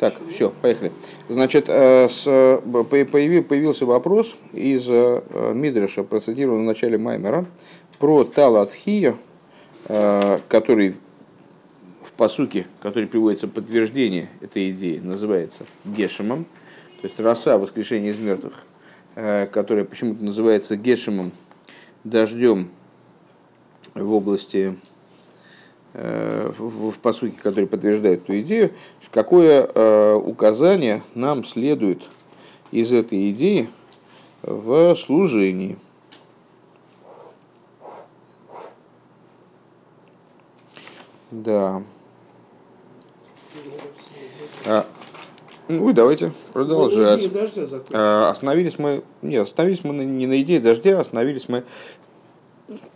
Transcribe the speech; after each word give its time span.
Так, 0.00 0.14
все, 0.32 0.48
поехали. 0.48 0.92
Значит, 1.28 1.66
э, 1.68 2.08
с, 2.08 2.24
появился 2.24 3.84
вопрос 3.84 4.34
из 4.54 4.86
э, 4.88 5.52
Мидриша, 5.54 6.04
процитированного 6.04 6.62
в 6.62 6.64
начале 6.64 6.96
Маймера, 6.96 7.44
про 7.98 8.24
Талатхия, 8.24 9.14
э, 9.88 10.38
который 10.48 10.94
в 12.02 12.12
посуке, 12.12 12.66
который 12.80 13.08
приводится 13.08 13.46
подтверждение 13.46 14.30
этой 14.40 14.70
идеи, 14.70 15.00
называется 15.04 15.66
Гешемом, 15.84 16.46
то 17.02 17.06
есть 17.06 17.20
роса 17.20 17.58
воскрешения 17.58 18.12
из 18.12 18.18
мертвых, 18.18 18.54
которая 19.14 19.84
почему-то 19.84 20.24
называется 20.24 20.76
Гешемом, 20.76 21.30
дождем 22.04 22.70
в 23.92 24.14
области 24.14 24.78
в, 25.92 26.90
в 26.90 26.98
посуке, 26.98 27.36
который 27.42 27.66
подтверждает 27.66 28.22
эту 28.22 28.40
идею, 28.40 28.72
какое 29.10 29.66
э, 29.66 30.14
указание 30.14 31.02
нам 31.14 31.44
следует 31.44 32.08
из 32.70 32.92
этой 32.92 33.30
идеи 33.30 33.68
в 34.42 34.94
служении. 34.96 35.76
Да. 41.30 41.82
А, 44.66 44.86
ну, 45.68 45.92
давайте 45.92 46.32
продолжать. 46.52 47.30
А, 47.92 48.30
остановились 48.30 48.78
мы, 48.78 49.04
нет, 49.22 49.42
остановились 49.42 49.84
мы 49.84 49.94
не 50.04 50.26
на 50.26 50.40
идее 50.40 50.60
дождя, 50.60 51.00
остановились 51.00 51.48
мы 51.48 51.64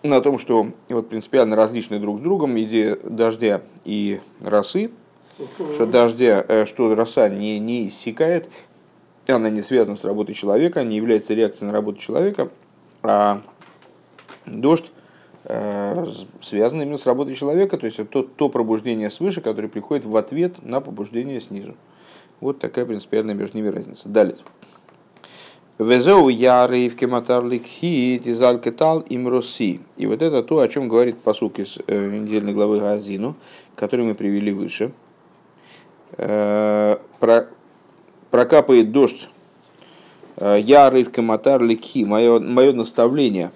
на 0.02 0.20
том, 0.20 0.38
что 0.38 0.68
вот 0.88 1.08
принципиально 1.08 1.56
различны 1.56 1.98
друг 1.98 2.18
с 2.18 2.22
другом 2.22 2.58
идея 2.60 2.96
дождя 3.02 3.62
и 3.84 4.20
росы, 4.40 4.90
что 5.74 5.86
дождя, 5.86 6.44
э, 6.46 6.66
что 6.66 6.94
роса 6.94 7.28
не, 7.28 7.58
не 7.58 7.88
иссякает, 7.88 8.48
она 9.26 9.50
не 9.50 9.62
связана 9.62 9.96
с 9.96 10.04
работой 10.04 10.34
человека, 10.34 10.84
не 10.84 10.96
является 10.96 11.34
реакцией 11.34 11.66
на 11.68 11.72
работу 11.72 11.98
человека, 11.98 12.50
а 13.02 13.42
дождь 14.46 14.92
э, 15.44 16.06
связан 16.40 16.82
именно 16.82 16.98
с 16.98 17.06
работой 17.06 17.34
человека, 17.34 17.76
то 17.78 17.86
есть 17.86 17.98
это 17.98 18.10
то, 18.10 18.22
то 18.22 18.48
пробуждение 18.48 19.10
свыше, 19.10 19.40
которое 19.40 19.68
приходит 19.68 20.04
в 20.04 20.16
ответ 20.16 20.62
на 20.62 20.80
побуждение 20.80 21.40
снизу. 21.40 21.74
Вот 22.40 22.58
такая 22.58 22.84
принципиальная 22.84 23.34
между 23.34 23.56
ними 23.56 23.68
разница. 23.68 24.08
Далее. 24.08 24.36
Везеу 25.78 26.28
яры 26.28 26.88
в 26.88 26.94
кематарлик 26.94 27.66
хит 27.66 28.26
из 28.26 28.40
алькетал 28.40 29.00
им 29.00 29.26
роси. 29.26 29.80
И 29.96 30.06
вот 30.06 30.22
это 30.22 30.44
то, 30.44 30.60
о 30.60 30.68
чем 30.68 30.88
говорит 30.88 31.18
посук 31.18 31.58
из 31.58 31.78
э, 31.88 32.10
недельной 32.10 32.52
главы 32.52 32.78
Газину, 32.78 33.34
который 33.74 34.04
мы 34.04 34.14
привели 34.14 34.52
выше. 34.52 34.92
Э, 36.16 36.98
про, 37.18 37.48
прокапает 38.30 38.92
дождь 38.92 39.28
э, 40.36 40.60
яры 40.60 41.02
в 41.02 41.10
кематарлик 41.10 41.80
хи. 41.80 42.04
Мое, 42.04 42.38
мое 42.38 42.72
наставление 42.72 43.50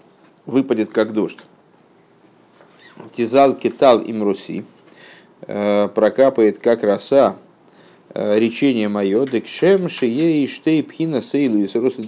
выпадет 0.44 0.90
как 0.90 1.12
дождь. 1.12 1.38
Тизал 3.12 3.54
кетал 3.54 4.00
им 4.00 4.24
роси. 4.24 4.64
Прокапает 5.46 6.58
как 6.58 6.82
роса 6.82 7.36
речение 8.14 8.88
мое, 8.88 9.26
декшем 9.26 9.88
шие 9.88 10.42
и 10.42 10.46
штей 10.46 10.82
пхина 10.82 11.22
сейлу 11.22 11.58
из 11.58 11.74
роса 11.74 12.02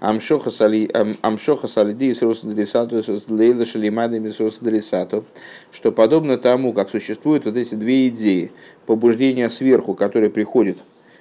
амшоха 0.00 0.50
салиди 0.50 2.10
из 2.10 2.22
роса 2.22 2.46
делисату 2.46 3.02
лейла 3.28 3.64
шалимадами 3.64 4.28
из 4.28 4.38
роса 4.40 4.58
делисату, 4.60 5.24
что 5.72 5.92
подобно 5.92 6.36
тому, 6.38 6.72
как 6.72 6.90
существуют 6.90 7.46
вот 7.46 7.56
эти 7.56 7.74
две 7.74 8.08
идеи, 8.08 8.52
побуждение 8.86 9.48
сверху, 9.48 9.94
которое 9.94 10.30
приходит 10.30 10.78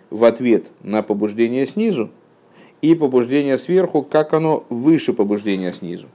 в 0.10 0.24
ответ 0.26 0.72
на 0.84 1.04
побуждение 1.04 1.66
снизу, 1.66 2.10
и 2.82 2.94
побуждение 2.94 3.58
сверху, 3.58 4.04
как 4.04 4.34
оно 4.34 4.66
выше 4.70 5.14
побуждения 5.14 5.74
снизу. 5.74 6.08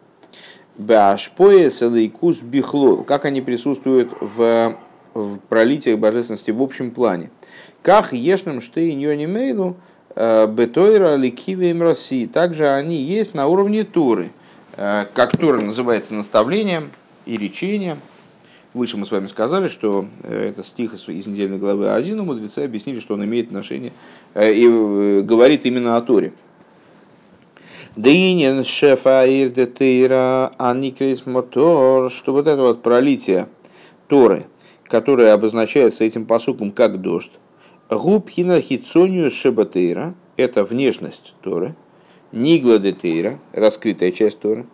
Башпоэ 0.78 1.70
селейкус 1.70 2.38
бихлол, 2.40 3.04
как 3.04 3.24
они 3.24 3.40
присутствуют 3.40 4.10
в, 4.20 4.76
в 5.14 5.38
пролитиях 5.48 5.98
божественности 5.98 6.50
в 6.50 6.62
общем 6.62 6.90
плане– 6.90 7.30
как 7.82 8.12
ешным 8.12 8.60
штейньони 8.60 9.26
мейлу 9.26 9.76
э, 10.14 10.46
бетойра 10.46 11.16
ликивием 11.16 11.82
России. 11.82 12.26
Также 12.26 12.68
они 12.68 12.96
есть 12.96 13.34
на 13.34 13.46
уровне 13.46 13.84
Туры. 13.84 14.30
Э, 14.76 15.06
как 15.14 15.36
Тура 15.36 15.60
называется 15.60 16.14
наставлением 16.14 16.90
и 17.26 17.36
речением. 17.36 17.98
Выше 18.72 18.96
мы 18.96 19.06
с 19.06 19.10
вами 19.10 19.26
сказали, 19.26 19.68
что 19.68 20.06
э, 20.22 20.50
это 20.50 20.62
стих 20.62 20.94
из 20.94 21.26
недельной 21.26 21.58
главы 21.58 21.90
Азину. 21.90 22.24
Мудрецы 22.24 22.60
объяснили, 22.60 23.00
что 23.00 23.14
он 23.14 23.24
имеет 23.24 23.46
отношение 23.46 23.92
и 24.36 25.22
говорит 25.24 25.66
именно 25.66 25.96
о 25.96 26.02
Торе. 26.02 26.32
Дынин 27.96 28.62
шефа 28.62 29.24
ирдетейра 29.26 30.52
аникрис 30.58 31.26
мотор, 31.26 32.12
что 32.12 32.32
вот 32.32 32.46
это 32.46 32.62
вот 32.62 32.82
пролитие 32.82 33.48
Торы, 34.06 34.46
которое 34.90 35.32
обозначается 35.32 36.04
этим 36.04 36.26
посуком 36.26 36.72
как 36.72 37.00
дождь, 37.00 37.30
Губхина 37.88 38.60
хитсонию 38.60 39.30
шебатейра– 39.30 40.14
это 40.36 40.64
внешность 40.64 41.34
Торы. 41.42 41.74
Нигла 42.32 42.78
детейра– 42.78 43.38
раскрытая 43.52 44.12
часть 44.12 44.40
Торы. 44.40 44.66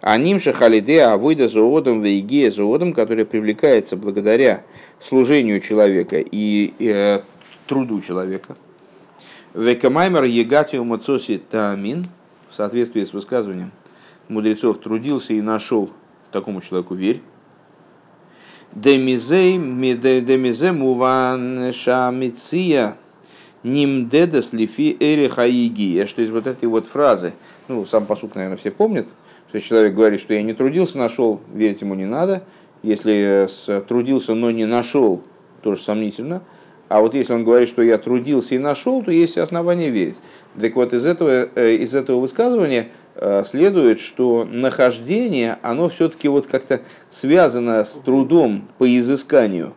А 0.00 0.16
нимша 0.18 0.52
халиде 0.52 1.02
авойда 1.02 1.48
зоодом 1.48 2.00
вейгея 2.00 2.50
зоодом, 2.50 2.92
который 2.92 3.24
привлекается 3.24 3.96
благодаря 3.96 4.62
служению 5.00 5.60
человека 5.60 6.18
и 6.18 6.72
э, 6.78 7.20
труду 7.66 8.00
человека. 8.00 8.56
Векамаймер 9.52 10.24
егатио 10.24 10.84
мацоси 10.84 11.38
таамин, 11.38 12.06
в 12.48 12.54
соответствии 12.54 13.02
с 13.02 13.12
высказыванием 13.12 13.72
мудрецов, 14.28 14.78
трудился 14.78 15.34
и 15.34 15.40
нашел 15.40 15.90
такому 16.30 16.60
человеку 16.60 16.94
верь. 16.94 17.20
Демизе 18.74 20.72
муван 20.72 21.72
шамиция 21.72 22.96
нимдедас 23.62 24.52
лифи 24.52 24.96
эрихаиги. 24.98 26.04
Что 26.06 26.22
из 26.22 26.30
вот 26.30 26.46
этой 26.48 26.68
вот 26.68 26.88
фразы, 26.88 27.34
ну, 27.68 27.86
сам 27.86 28.04
посук, 28.06 28.34
наверное, 28.34 28.56
все 28.56 28.72
помнят, 28.72 29.06
что 29.48 29.60
человек 29.60 29.94
говорит, 29.94 30.20
что 30.20 30.34
я 30.34 30.42
не 30.42 30.54
трудился, 30.54 30.98
нашел, 30.98 31.40
верить 31.52 31.82
ему 31.82 31.94
не 31.94 32.04
надо. 32.04 32.42
Если 32.82 33.48
трудился, 33.86 34.34
но 34.34 34.50
не 34.50 34.66
нашел, 34.66 35.22
тоже 35.62 35.80
сомнительно. 35.80 36.42
А 36.94 37.00
вот 37.00 37.14
если 37.14 37.32
он 37.32 37.42
говорит, 37.42 37.68
что 37.68 37.82
я 37.82 37.98
трудился 37.98 38.54
и 38.54 38.58
нашел, 38.58 39.02
то 39.02 39.10
есть 39.10 39.36
основания 39.36 39.90
верить. 39.90 40.22
Так 40.56 40.76
вот, 40.76 40.92
из 40.92 41.04
этого, 41.04 41.48
э, 41.52 41.74
из 41.74 41.92
этого 41.92 42.20
высказывания 42.20 42.90
э, 43.16 43.42
следует, 43.42 43.98
что 43.98 44.44
нахождение, 44.48 45.58
оно 45.62 45.88
все-таки 45.88 46.28
вот 46.28 46.46
как-то 46.46 46.82
связано 47.10 47.82
с 47.82 47.94
трудом 47.94 48.68
по 48.78 48.86
изысканию. 48.96 49.74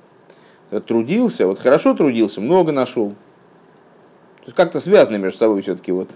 Трудился, 0.85 1.47
вот 1.47 1.57
хорошо 1.57 1.95
трудился, 1.95 2.39
много 2.39 2.71
нашел. 2.71 3.09
То 3.09 4.45
есть 4.45 4.55
как-то 4.55 4.79
связано 4.79 5.15
между 5.15 5.39
собой 5.39 5.63
все-таки 5.63 5.91
вот 5.91 6.11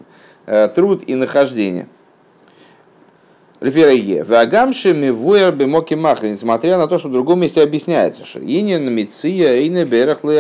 э, 0.45 0.67
труд 0.67 1.01
и 1.07 1.16
нахождение. 1.16 1.88
Рефереге. 3.61 4.23
Вагамши 4.23 4.91
мивуэр 4.91 5.53
бемоки 5.53 5.94
махри, 5.94 6.29
несмотря 6.29 6.79
на 6.79 6.88
то, 6.88 6.97
что 6.97 7.09
в 7.09 7.11
другом 7.11 7.41
месте 7.41 7.61
объясняется, 7.61 8.25
что 8.25 8.39
инин 8.39 8.91
миция 8.91 9.67
ине 9.67 9.85
берахлы 9.85 10.33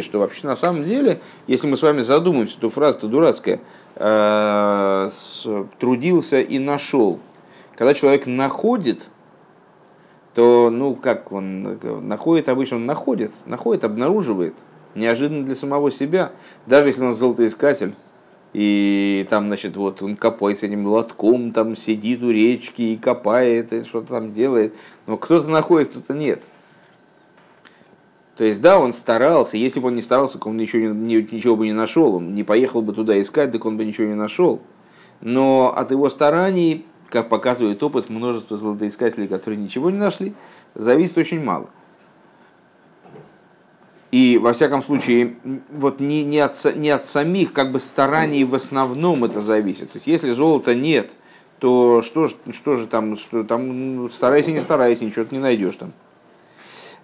что 0.00 0.20
вообще 0.20 0.46
на 0.46 0.56
самом 0.56 0.82
деле, 0.82 1.20
если 1.46 1.66
мы 1.66 1.76
с 1.76 1.82
вами 1.82 2.00
задумаемся, 2.00 2.58
то 2.58 2.70
фраза-то 2.70 3.08
дурацкая, 3.08 3.60
э, 3.96 5.10
трудился 5.78 6.40
и 6.40 6.58
нашел. 6.58 7.20
Когда 7.76 7.92
человек 7.92 8.24
находит, 8.26 9.08
то, 10.34 10.70
ну, 10.70 10.94
как 10.94 11.32
он 11.32 11.78
находит, 12.08 12.48
обычно 12.48 12.78
он 12.78 12.86
находит, 12.86 13.32
находит, 13.44 13.84
обнаруживает, 13.84 14.54
неожиданно 14.94 15.44
для 15.44 15.54
самого 15.54 15.90
себя, 15.90 16.32
даже 16.64 16.88
если 16.88 17.04
он 17.04 17.14
золотоискатель, 17.14 17.94
и 18.58 19.26
там, 19.28 19.48
значит, 19.48 19.76
вот 19.76 20.00
он 20.00 20.16
копает 20.16 20.60
с 20.60 20.62
этим 20.62 20.86
лотком, 20.86 21.52
там 21.52 21.76
сидит 21.76 22.22
у 22.22 22.30
речки 22.30 22.80
и 22.80 22.96
копает, 22.96 23.70
и 23.74 23.84
что-то 23.84 24.14
там 24.14 24.32
делает. 24.32 24.74
Но 25.06 25.18
кто-то 25.18 25.50
находит, 25.50 25.90
кто-то 25.90 26.14
нет. 26.14 26.42
То 28.38 28.44
есть, 28.44 28.62
да, 28.62 28.78
он 28.78 28.94
старался. 28.94 29.58
Если 29.58 29.78
бы 29.78 29.88
он 29.88 29.94
не 29.94 30.00
старался, 30.00 30.38
он 30.42 30.56
ничего, 30.56 30.86
не, 30.94 31.16
ничего 31.16 31.54
бы 31.54 31.66
не 31.66 31.74
нашел. 31.74 32.14
Он 32.14 32.34
не 32.34 32.44
поехал 32.44 32.80
бы 32.80 32.94
туда 32.94 33.20
искать, 33.20 33.52
так 33.52 33.62
он 33.66 33.76
бы 33.76 33.84
ничего 33.84 34.06
не 34.06 34.14
нашел. 34.14 34.62
Но 35.20 35.74
от 35.76 35.90
его 35.90 36.08
стараний, 36.08 36.86
как 37.10 37.28
показывает 37.28 37.82
опыт, 37.82 38.08
множество 38.08 38.56
золотоискателей, 38.56 39.28
которые 39.28 39.60
ничего 39.60 39.90
не 39.90 39.98
нашли, 39.98 40.32
зависит 40.74 41.18
очень 41.18 41.44
мало. 41.44 41.68
И, 44.12 44.38
во 44.38 44.52
всяком 44.52 44.82
случае, 44.82 45.36
вот 45.70 46.00
не, 46.00 46.22
не, 46.22 46.38
от, 46.38 46.76
не 46.76 46.90
от 46.90 47.04
самих 47.04 47.52
как 47.52 47.72
бы 47.72 47.80
стараний 47.80 48.44
в 48.44 48.54
основном 48.54 49.24
это 49.24 49.40
зависит. 49.40 49.92
То 49.92 49.98
есть, 49.98 50.06
если 50.06 50.30
золота 50.30 50.74
нет, 50.74 51.10
то 51.58 52.02
что, 52.02 52.28
что 52.28 52.76
же 52.76 52.86
там, 52.86 53.18
что 53.18 53.42
там, 53.42 54.10
старайся, 54.12 54.52
не 54.52 54.60
старайся, 54.60 55.04
ничего 55.04 55.24
ты 55.24 55.34
не 55.34 55.40
найдешь 55.40 55.76
там. 55.76 55.92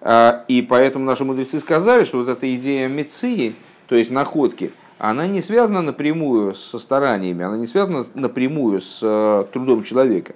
А, 0.01 0.45
и 0.49 0.63
поэтому 0.63 1.05
наши 1.05 1.25
мудрецы 1.25 1.61
сказали, 1.61 2.05
что 2.05 2.19
вот 2.19 2.29
эта 2.29 2.55
идея 2.55 2.89
меции, 2.89 3.55
то 3.87 3.95
есть 3.95 4.11
находки, 4.11 4.73
она 4.99 5.27
не 5.27 5.43
связана 5.43 5.83
напрямую 5.83 6.55
со 6.55 6.79
стараниями, 6.79 7.45
она 7.45 7.57
не 7.57 7.67
связана 7.67 8.05
напрямую 8.15 8.81
с 8.81 9.01
э, 9.03 9.45
трудом 9.53 9.83
человека. 9.83 10.35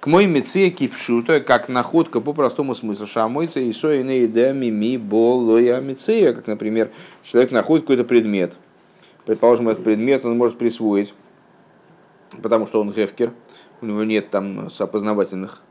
К 0.00 0.06
мой 0.06 0.26
меце 0.26 0.70
кипшута, 0.70 1.40
как 1.40 1.68
находка 1.68 2.20
по 2.20 2.32
простому 2.32 2.74
смыслу, 2.74 3.06
шамойца 3.06 3.60
и 3.60 3.72
соине 3.72 4.24
идами 4.24 4.66
ми 4.66 4.96
болоя 4.96 5.80
мецея, 5.80 6.32
как, 6.32 6.46
например, 6.46 6.90
человек 7.22 7.50
находит 7.50 7.84
какой-то 7.84 8.04
предмет. 8.04 8.56
Предположим, 9.26 9.68
этот 9.68 9.84
предмет 9.84 10.24
он 10.24 10.36
может 10.36 10.56
присвоить, 10.56 11.14
потому 12.42 12.66
что 12.66 12.80
он 12.80 12.92
гефкер, 12.92 13.32
у 13.80 13.86
него 13.86 14.04
нет 14.04 14.30
там 14.30 14.68
опознавательных 14.78 15.62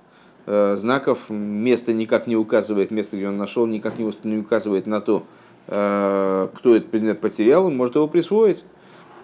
э, 0.46 0.76
знаков, 0.76 1.30
место 1.30 1.94
никак 1.94 2.28
не 2.28 2.36
указывает, 2.36 2.92
место, 2.92 3.16
где 3.16 3.28
он 3.28 3.38
нашел, 3.38 3.66
никак 3.66 3.98
не 3.98 4.38
указывает 4.38 4.86
на 4.88 5.02
то, 5.02 5.26
Э, 5.68 6.48
кто 6.56 6.76
этот 6.76 6.90
предмет 6.90 7.20
потерял, 7.20 7.66
он 7.66 7.76
может 7.76 7.96
его 7.96 8.08
присвоить. 8.08 8.64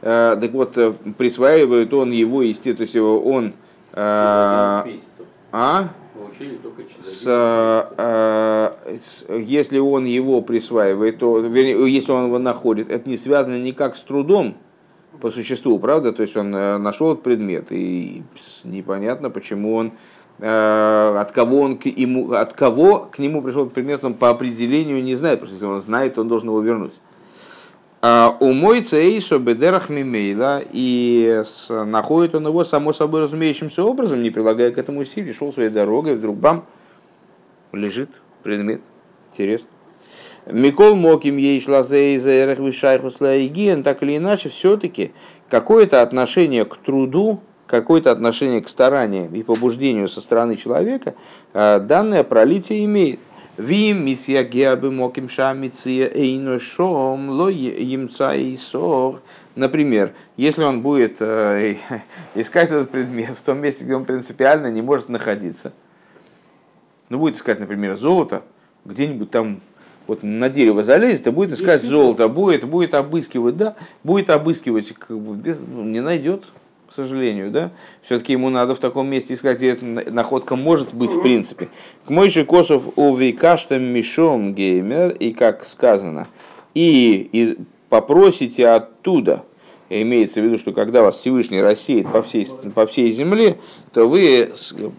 Э, 0.02 0.38
так 0.40 0.52
вот, 0.52 0.78
э, 0.78 0.94
присваивает 1.18 1.94
он 1.94 2.12
его, 2.12 2.42
естественно, 2.42 2.76
то 2.76 2.84
есть 2.84 2.96
он... 2.96 3.54
А? 3.94 5.90
С, 7.01 7.25
с, 9.01 9.25
если 9.30 9.78
он 9.78 10.06
его 10.06 10.42
присваивает, 10.42 11.19
то, 11.19 11.40
вернее, 11.40 11.94
если 11.94 12.12
он 12.12 12.25
его 12.25 12.40
находит, 12.40 12.90
это 12.90 13.07
не 13.07 13.18
связано 13.18 13.62
никак 13.62 13.95
с 13.95 14.01
трудом 14.01 14.57
по 15.22 15.30
существу, 15.30 15.78
правда? 15.80 16.12
То 16.12 16.24
есть 16.24 16.36
он 16.36 16.51
нашел 16.51 17.13
этот 17.13 17.24
предмет, 17.24 17.68
и 17.72 18.24
непонятно, 18.63 19.30
почему 19.30 19.75
он 19.75 19.94
Э, 20.40 21.16
от 21.19 21.31
кого, 21.31 21.62
он 21.62 21.78
к 21.78 21.86
ему, 21.86 22.31
от 22.31 22.54
кого 22.54 23.07
к 23.12 23.19
нему 23.19 23.42
пришел 23.42 23.69
предмет, 23.69 24.04
он 24.04 24.16
по 24.16 24.30
определению 24.30 25.04
не 25.04 25.16
знает, 25.16 25.40
потому 25.40 25.48
что 25.48 25.56
если 25.56 25.75
он 25.75 25.81
знает, 25.81 26.16
то 26.16 26.22
он 26.22 26.28
должен 26.28 26.50
его 26.50 26.60
вернуть. 26.62 26.94
А, 28.06 28.36
у 28.42 28.52
мой 28.52 28.82
цейсо 28.82 29.40
бедерах 29.40 29.88
мимейла, 29.88 30.62
и 30.74 31.42
находит 31.70 32.36
он 32.36 32.46
его 32.46 32.66
само 32.66 32.92
собой 32.92 33.22
разумеющимся 33.22 33.82
образом, 33.82 34.22
не 34.22 34.30
прилагая 34.30 34.72
к 34.72 34.78
этому 34.78 35.00
усилий, 35.00 35.32
шел 35.32 35.54
своей 35.54 35.70
дорогой, 35.70 36.16
вдруг 36.16 36.36
бам, 36.36 36.66
лежит 37.72 38.10
предмет. 38.44 38.82
Интересно. 39.32 39.70
Микол 40.48 40.98
Моким 40.98 41.38
ей 41.38 41.62
шла 41.62 41.82
так 41.82 44.04
или 44.04 44.18
иначе, 44.18 44.50
все-таки 44.50 45.14
какое-то 45.48 46.02
отношение 46.02 46.66
к 46.66 46.76
труду 46.76 47.40
какое-то 47.68 48.12
отношение 48.12 48.62
к 48.62 48.68
стараниям 48.68 49.34
и 49.34 49.44
побуждению 49.44 50.10
со 50.10 50.20
стороны 50.20 50.58
человека, 50.58 51.16
э, 51.54 51.80
данное 51.80 52.26
пролитие 52.26 52.84
имеет. 52.84 53.22
Вим 53.58 54.04
мисья 54.04 54.44
геабы 54.44 54.90
моким 54.90 55.30
шамиция 55.30 56.10
эйношом 56.12 57.30
ло 57.30 57.50
емца 57.50 58.34
и 58.34 58.58
сор. 58.58 59.22
Например, 59.56 60.12
если 60.38 60.64
он 60.64 60.82
будет 60.82 61.18
э, 61.20 61.76
искать 62.36 62.72
этот 62.72 62.90
предмет 62.90 63.38
в 63.38 63.42
том 63.44 63.60
месте, 63.60 63.84
где 63.84 63.96
он 63.96 64.06
принципиально 64.06 64.72
не 64.72 64.82
может 64.82 65.08
находиться, 65.08 65.72
ну, 67.10 67.20
будет 67.20 67.36
искать, 67.36 67.60
например, 67.60 67.96
золото, 67.96 68.42
где-нибудь 68.86 69.30
там 69.30 69.62
вот 70.08 70.24
на 70.24 70.50
дерево 70.50 70.84
залезет 70.84 71.28
и 71.28 71.30
будет 71.30 71.52
искать 71.54 71.84
золото, 71.84 72.28
будет, 72.30 72.64
будет 72.64 72.96
обыскивать, 72.96 73.56
да, 73.56 73.76
будет 74.04 74.32
обыскивать, 74.32 74.94
как 74.94 75.20
бы 75.20 75.36
без, 75.36 75.60
ну, 75.60 75.84
не 75.84 76.02
найдет, 76.02 76.46
к 76.94 76.95
сожалению, 76.95 77.50
да, 77.50 77.72
все-таки 78.04 78.34
ему 78.34 78.51
надо 78.51 78.75
в 78.75 78.80
таком 78.80 79.07
месте 79.07 79.34
искать, 79.34 79.57
где 79.57 79.69
эта 79.69 79.84
находка 79.84 80.56
может 80.56 80.94
быть 80.94 81.12
в 81.12 81.24
принципе. 81.24 81.69
К 82.06 82.12
мой 82.12 82.30
же 82.30 82.45
Косов 82.45 82.84
у 82.98 83.16
Викаштам 83.16 83.81
Мишом 83.81 84.54
Геймер, 84.54 85.10
и 85.10 85.34
как 85.34 85.66
сказано, 85.66 86.28
и, 86.75 87.30
и 87.31 87.57
попросите 87.90 88.68
оттуда, 88.68 89.44
имеется 89.90 90.40
в 90.40 90.44
виду, 90.44 90.57
что 90.57 90.72
когда 90.72 91.01
вас 91.01 91.18
Всевышний 91.18 91.63
рассеет 91.63 92.12
по 92.12 92.22
всей, 92.22 92.48
по 92.75 92.86
всей 92.86 93.12
земле, 93.12 93.57
то 93.92 94.07
вы, 94.07 94.51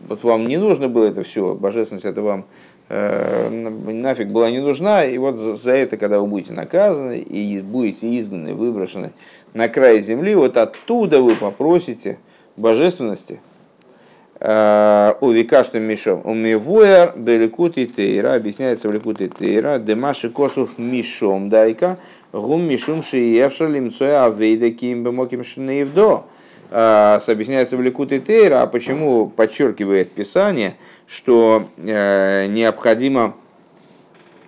вот 0.09 0.25
вам 0.25 0.49
не 0.49 0.57
нужно 0.57 0.89
было 0.89 1.05
это 1.05 1.23
все, 1.23 1.55
божественность 1.55 2.07
это 2.07 2.23
вам 2.23 2.47
э, 2.89 3.51
нафиг 3.51 4.33
была 4.33 4.51
не 4.51 4.61
нужна, 4.61 5.05
и 5.05 5.17
вот 5.17 5.37
за 5.37 5.71
это, 5.71 5.97
когда 5.97 6.19
вы 6.19 6.27
будете 6.27 6.55
наказаны 6.55 7.21
и 7.21 7.61
будете 7.61 8.19
изгнаны, 8.19 8.53
выброшены 8.53 9.13
на 9.55 9.69
край 9.69 10.03
земли, 10.03 10.35
вот 10.35 10.57
оттуда 10.57 11.23
вы 11.23 11.37
попросите 11.37 12.19
божественности, 12.57 13.41
э, 14.41 15.15
у 15.21 15.31
Викаштам 15.31 15.83
Мишом. 15.83 16.21
У 16.25 16.35
Мивуэр 16.35 17.15
Беликут 17.17 17.79
и 17.79 17.87
Тейра, 17.87 18.35
объясняется 18.35 18.89
в 18.89 18.93
Ликут 18.93 19.21
и 19.21 19.29
Тейра, 19.29 19.79
Демаши 19.79 20.29
Косов 20.29 20.77
Мишом 20.77 21.49
Дайка, 21.49 21.99
Гум 22.33 22.63
Мишум 22.63 23.03
Шиевша 23.03 23.67
Лимцоя 23.67 24.27
Авейда 24.27 24.71
Ким 24.71 25.05
Бемоким 25.05 25.45
Шнеевдо. 25.45 26.25
Э, 26.71 27.21
объясняется 27.25 27.77
в 27.77 27.83
Ликут 27.83 28.11
и 28.11 28.19
Тейра, 28.19 28.63
а 28.63 28.67
почему 28.67 29.29
подчеркивает 29.29 30.11
Писание, 30.11 30.75
что 31.07 31.63
э, 31.77 32.47
необходимо 32.47 33.35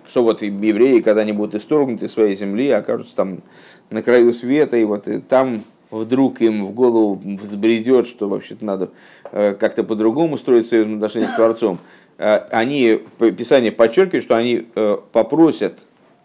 что 0.07 0.23
вот 0.23 0.41
евреи, 0.41 1.01
когда 1.01 1.21
они 1.21 1.33
будут 1.33 1.55
исторгнуты 1.55 2.07
своей 2.07 2.35
земли, 2.35 2.69
окажутся 2.71 3.15
там 3.15 3.39
на 3.89 4.01
краю 4.01 4.33
света, 4.33 4.77
и 4.77 4.83
вот 4.83 5.07
и 5.07 5.19
там 5.19 5.63
вдруг 5.91 6.41
им 6.41 6.65
в 6.65 6.71
голову 6.73 7.21
взбредет, 7.23 8.07
что 8.07 8.27
вообще-то 8.27 8.65
надо 8.65 8.89
э, 9.31 9.53
как-то 9.53 9.83
по-другому 9.83 10.37
строить 10.37 10.67
свои 10.67 10.81
отношения 10.81 11.27
с 11.27 11.35
Творцом, 11.35 11.79
э, 12.17 12.37
они, 12.51 13.01
Писание 13.19 13.71
подчеркивает, 13.71 14.23
что 14.23 14.35
они 14.35 14.67
э, 14.75 14.97
попросят 15.11 15.79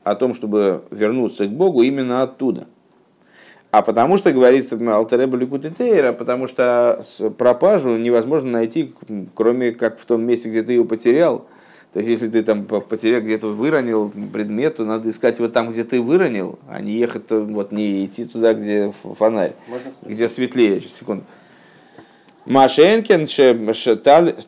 о 0.05 0.15
том, 0.15 0.35
чтобы 0.35 0.83
вернуться 0.91 1.47
к 1.47 1.51
Богу 1.51 1.83
именно 1.83 2.23
оттуда. 2.23 2.67
А 3.71 3.81
потому 3.81 4.19
что, 4.19 4.33
говорится 4.33 4.77
Алтереба 4.95 5.37
Ликутитейра, 5.39 6.13
потому 6.13 6.47
что 6.47 7.03
пропажу 7.39 7.97
невозможно 7.97 8.51
найти, 8.51 8.93
кроме 9.35 9.73
как 9.73 9.99
в 9.99 10.05
том 10.05 10.27
месте, 10.27 10.51
где 10.51 10.63
ты 10.63 10.73
ее 10.73 10.85
потерял, 10.85 11.47
то 11.93 11.99
есть, 11.99 12.09
если 12.09 12.29
ты 12.29 12.43
там 12.43 12.65
потерял, 12.65 13.21
где-то 13.21 13.49
выронил 13.49 14.11
предмет, 14.11 14.77
то 14.77 14.85
надо 14.85 15.11
искать 15.11 15.39
его 15.39 15.49
там, 15.49 15.73
где 15.73 15.85
ты 15.85 16.01
выронил, 16.01 16.59
а 16.67 16.81
не 16.81 16.93
ехать, 16.93 17.31
вот, 17.31 17.71
не 17.71 18.07
идти 18.07 18.25
туда, 18.25 18.55
где 18.55 18.93
фонарь, 19.19 19.55
где 20.01 20.29
светлее. 20.29 20.81
Сейчас, 20.81 20.95
секунду. 20.95 21.25
Машенкин, 22.47 23.27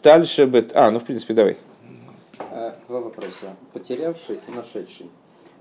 Тальшебет... 0.02 0.73
А, 0.75 0.91
ну, 0.91 0.99
в 0.99 1.05
принципе, 1.05 1.35
давай. 1.35 1.56
А, 2.50 2.75
два 2.88 3.00
вопроса. 3.00 3.55
Потерявший 3.73 4.40
и 4.49 4.50
нашедший 4.50 5.06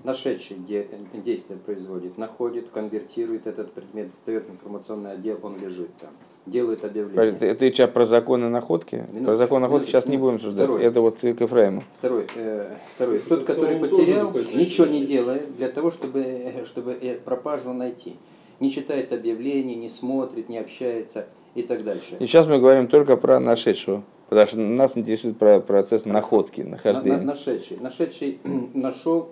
нашедший 0.04 0.58
де, 0.58 0.86
действие 1.14 1.58
производит, 1.58 2.18
находит, 2.18 2.68
конвертирует 2.70 3.46
этот 3.46 3.72
предмет, 3.72 4.10
сдает 4.22 4.48
информационный 4.48 5.12
отдел, 5.12 5.40
он 5.42 5.58
лежит 5.58 5.96
там, 5.96 6.10
делает 6.46 6.84
объявление. 6.84 7.32
Ты, 7.32 7.54
ты 7.54 7.70
сейчас 7.70 7.90
про 7.90 8.04
законы 8.04 8.48
находки? 8.48 8.96
Минуточку, 8.96 9.24
про 9.24 9.36
законы 9.36 9.60
находки 9.62 9.88
сейчас 9.88 10.06
не 10.06 10.16
будем 10.16 10.36
обсуждать. 10.36 10.66
Второй, 10.66 10.84
Это 10.84 11.00
вот 11.00 11.18
к 11.18 11.24
Ефраиму. 11.24 11.84
Второй, 11.98 12.26
э, 12.34 12.74
второй. 12.94 13.18
Тот, 13.18 13.44
который 13.44 13.78
потерял, 13.78 14.32
ничего 14.32 14.86
не 14.86 15.04
делает 15.04 15.56
для 15.56 15.68
того, 15.68 15.90
чтобы, 15.90 16.20
э, 16.20 16.64
чтобы 16.64 16.96
пропажу 17.24 17.72
найти. 17.72 18.16
Не 18.60 18.70
читает 18.70 19.12
объявлений, 19.12 19.74
не 19.74 19.88
смотрит, 19.88 20.48
не 20.48 20.58
общается 20.58 21.26
и 21.54 21.62
так 21.62 21.82
дальше. 21.82 22.16
И 22.18 22.26
сейчас 22.26 22.46
мы 22.46 22.58
говорим 22.58 22.88
только 22.88 23.16
про 23.16 23.40
нашедшего. 23.40 24.02
Потому 24.28 24.46
что 24.46 24.56
нас 24.58 24.96
интересует 24.96 25.38
про 25.38 25.60
процесс 25.60 26.06
находки, 26.06 26.62
нахождения. 26.62 27.16
На, 27.16 27.22
на, 27.22 27.26
нашедший. 27.26 27.76
Нашедший 27.78 28.38
нашел, 28.74 29.28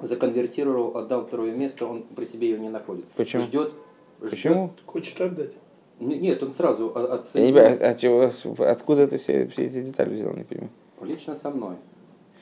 законвертировал, 0.00 0.96
отдал 0.96 1.26
второе 1.26 1.52
место, 1.52 1.86
он 1.86 2.02
при 2.02 2.24
себе 2.24 2.50
ее 2.50 2.58
не 2.58 2.68
находит. 2.68 3.04
Почему? 3.16 3.42
Ждет. 3.42 3.72
Почему? 4.20 4.66
Ждет. 4.66 4.84
Хочет 4.86 5.20
отдать. 5.20 5.52
Нет, 6.00 6.42
он 6.42 6.50
сразу 6.50 6.92
оценил. 6.94 7.46
Я 7.46 7.52
не 7.52 7.52
понимаю, 7.52 7.78
а 7.80 7.94
чего, 7.94 8.64
откуда 8.64 9.06
ты 9.06 9.18
все, 9.18 9.46
все 9.46 9.66
эти 9.66 9.82
детали 9.82 10.14
взял, 10.14 10.34
не 10.34 10.44
понимаю. 10.44 10.70
Лично 11.02 11.34
со 11.34 11.50
мной. 11.50 11.76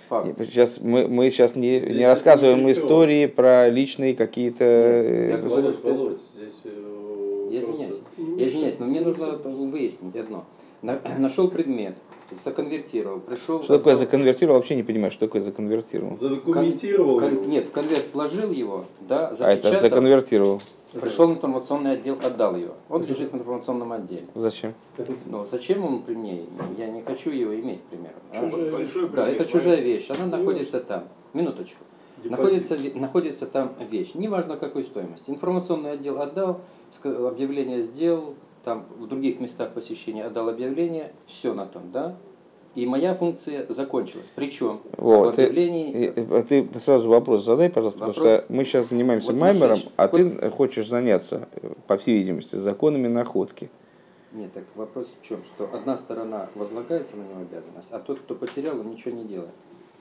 Факт. 0.08 0.36
Сейчас 0.38 0.80
мы, 0.80 1.06
мы 1.06 1.30
сейчас 1.30 1.54
не, 1.54 1.78
не 1.78 2.06
рассказываем 2.06 2.64
не 2.64 2.72
истории 2.72 3.26
про 3.26 3.68
личные 3.68 4.14
какие-то. 4.14 4.64
Я 4.64 5.38
говорю, 5.38 5.72
что... 5.72 6.18
Здесь, 6.34 6.60
э, 6.64 7.48
я 7.50 7.58
извиняюсь. 7.60 8.00
Я 8.36 8.46
извиняюсь, 8.46 8.78
но 8.78 8.86
мне 8.86 9.00
нужно 9.00 9.36
выяснить 9.36 10.16
одно. 10.16 10.44
Нашел 11.18 11.48
предмет, 11.48 11.96
законвертировал, 12.34 13.20
пришел... 13.20 13.62
Что 13.62 13.78
такое 13.78 13.96
законвертировал? 13.96 14.56
Вообще 14.58 14.76
не 14.76 14.82
понимаю, 14.82 15.10
что 15.10 15.26
такое 15.26 15.42
законвертировал. 15.42 16.16
Задокументировал. 16.16 17.20
Кон, 17.20 17.48
нет, 17.48 17.68
в 17.68 17.72
конверт 17.72 18.06
вложил 18.12 18.50
его, 18.50 18.84
да, 19.00 19.32
А 19.38 19.52
это 19.52 19.80
законвертировал. 19.80 20.60
Пришел 20.92 21.28
в 21.28 21.32
информационный 21.32 21.92
отдел, 21.92 22.18
отдал 22.22 22.56
его. 22.56 22.74
Он 22.88 23.04
лежит 23.04 23.32
в 23.32 23.36
информационном 23.36 23.92
отделе. 23.92 24.26
Зачем? 24.34 24.74
Ну, 25.26 25.44
зачем 25.44 25.84
он 25.84 26.02
при 26.02 26.14
мне? 26.14 26.42
Я 26.76 26.88
не 26.88 27.00
хочу 27.02 27.30
его 27.30 27.54
иметь, 27.54 27.80
к 27.80 27.84
примеру. 27.84 28.14
А? 28.32 29.14
Да, 29.14 29.28
это 29.28 29.44
чужая 29.44 29.80
вещь. 29.80 30.10
Она 30.10 30.26
находится 30.26 30.80
там. 30.80 31.04
Минуточку. 31.32 31.84
Находится, 32.24 32.76
находится 32.94 33.46
там 33.46 33.72
вещь. 33.78 34.10
Неважно 34.14 34.56
какой 34.56 34.84
стоимости. 34.84 35.30
Информационный 35.30 35.92
отдел 35.92 36.20
отдал, 36.20 36.60
объявление 37.04 37.80
сделал, 37.80 38.34
там 38.64 38.86
в 38.98 39.06
других 39.06 39.40
местах 39.40 39.72
посещения 39.72 40.24
отдал 40.24 40.48
объявление, 40.48 41.12
все 41.26 41.54
на 41.54 41.66
том, 41.66 41.90
да? 41.92 42.16
И 42.76 42.86
моя 42.86 43.14
функция 43.14 43.66
закончилась. 43.68 44.30
Причем 44.34 44.80
Вот, 44.96 45.32
в 45.32 45.36
ты- 45.36 45.42
объявлении... 45.42 45.90
И, 45.90 46.12
э, 46.14 46.42
Ты 46.48 46.78
сразу 46.78 47.08
вопрос 47.08 47.44
задай, 47.44 47.68
пожалуйста, 47.68 47.98
Вопрос? 48.00 48.16
потому 48.16 48.36
что 48.38 48.52
мы 48.52 48.64
сейчас 48.64 48.88
занимаемся 48.90 49.32
Вот 49.32 49.40
маймером, 49.40 49.70
наши- 49.70 49.90
а 49.96 50.06
ты 50.08 50.50
хочешь 50.50 50.88
заняться, 50.88 51.48
по 51.88 51.96
всей 51.96 52.18
видимости, 52.18 52.54
законами 52.54 53.08
находки. 53.08 53.70
Нет, 54.32 54.52
так 54.52 54.62
вопрос 54.76 55.08
в 55.20 55.26
чем? 55.26 55.42
Что 55.44 55.68
одна 55.72 55.96
сторона 55.96 56.48
возлагается 56.54 57.16
на 57.16 57.22
него 57.22 57.40
обязанность, 57.40 57.90
а 57.90 57.98
тот, 57.98 58.20
кто 58.20 58.36
потерял, 58.36 58.78
он 58.78 58.88
ничего 58.90 59.16
не 59.16 59.24
делает. 59.24 59.50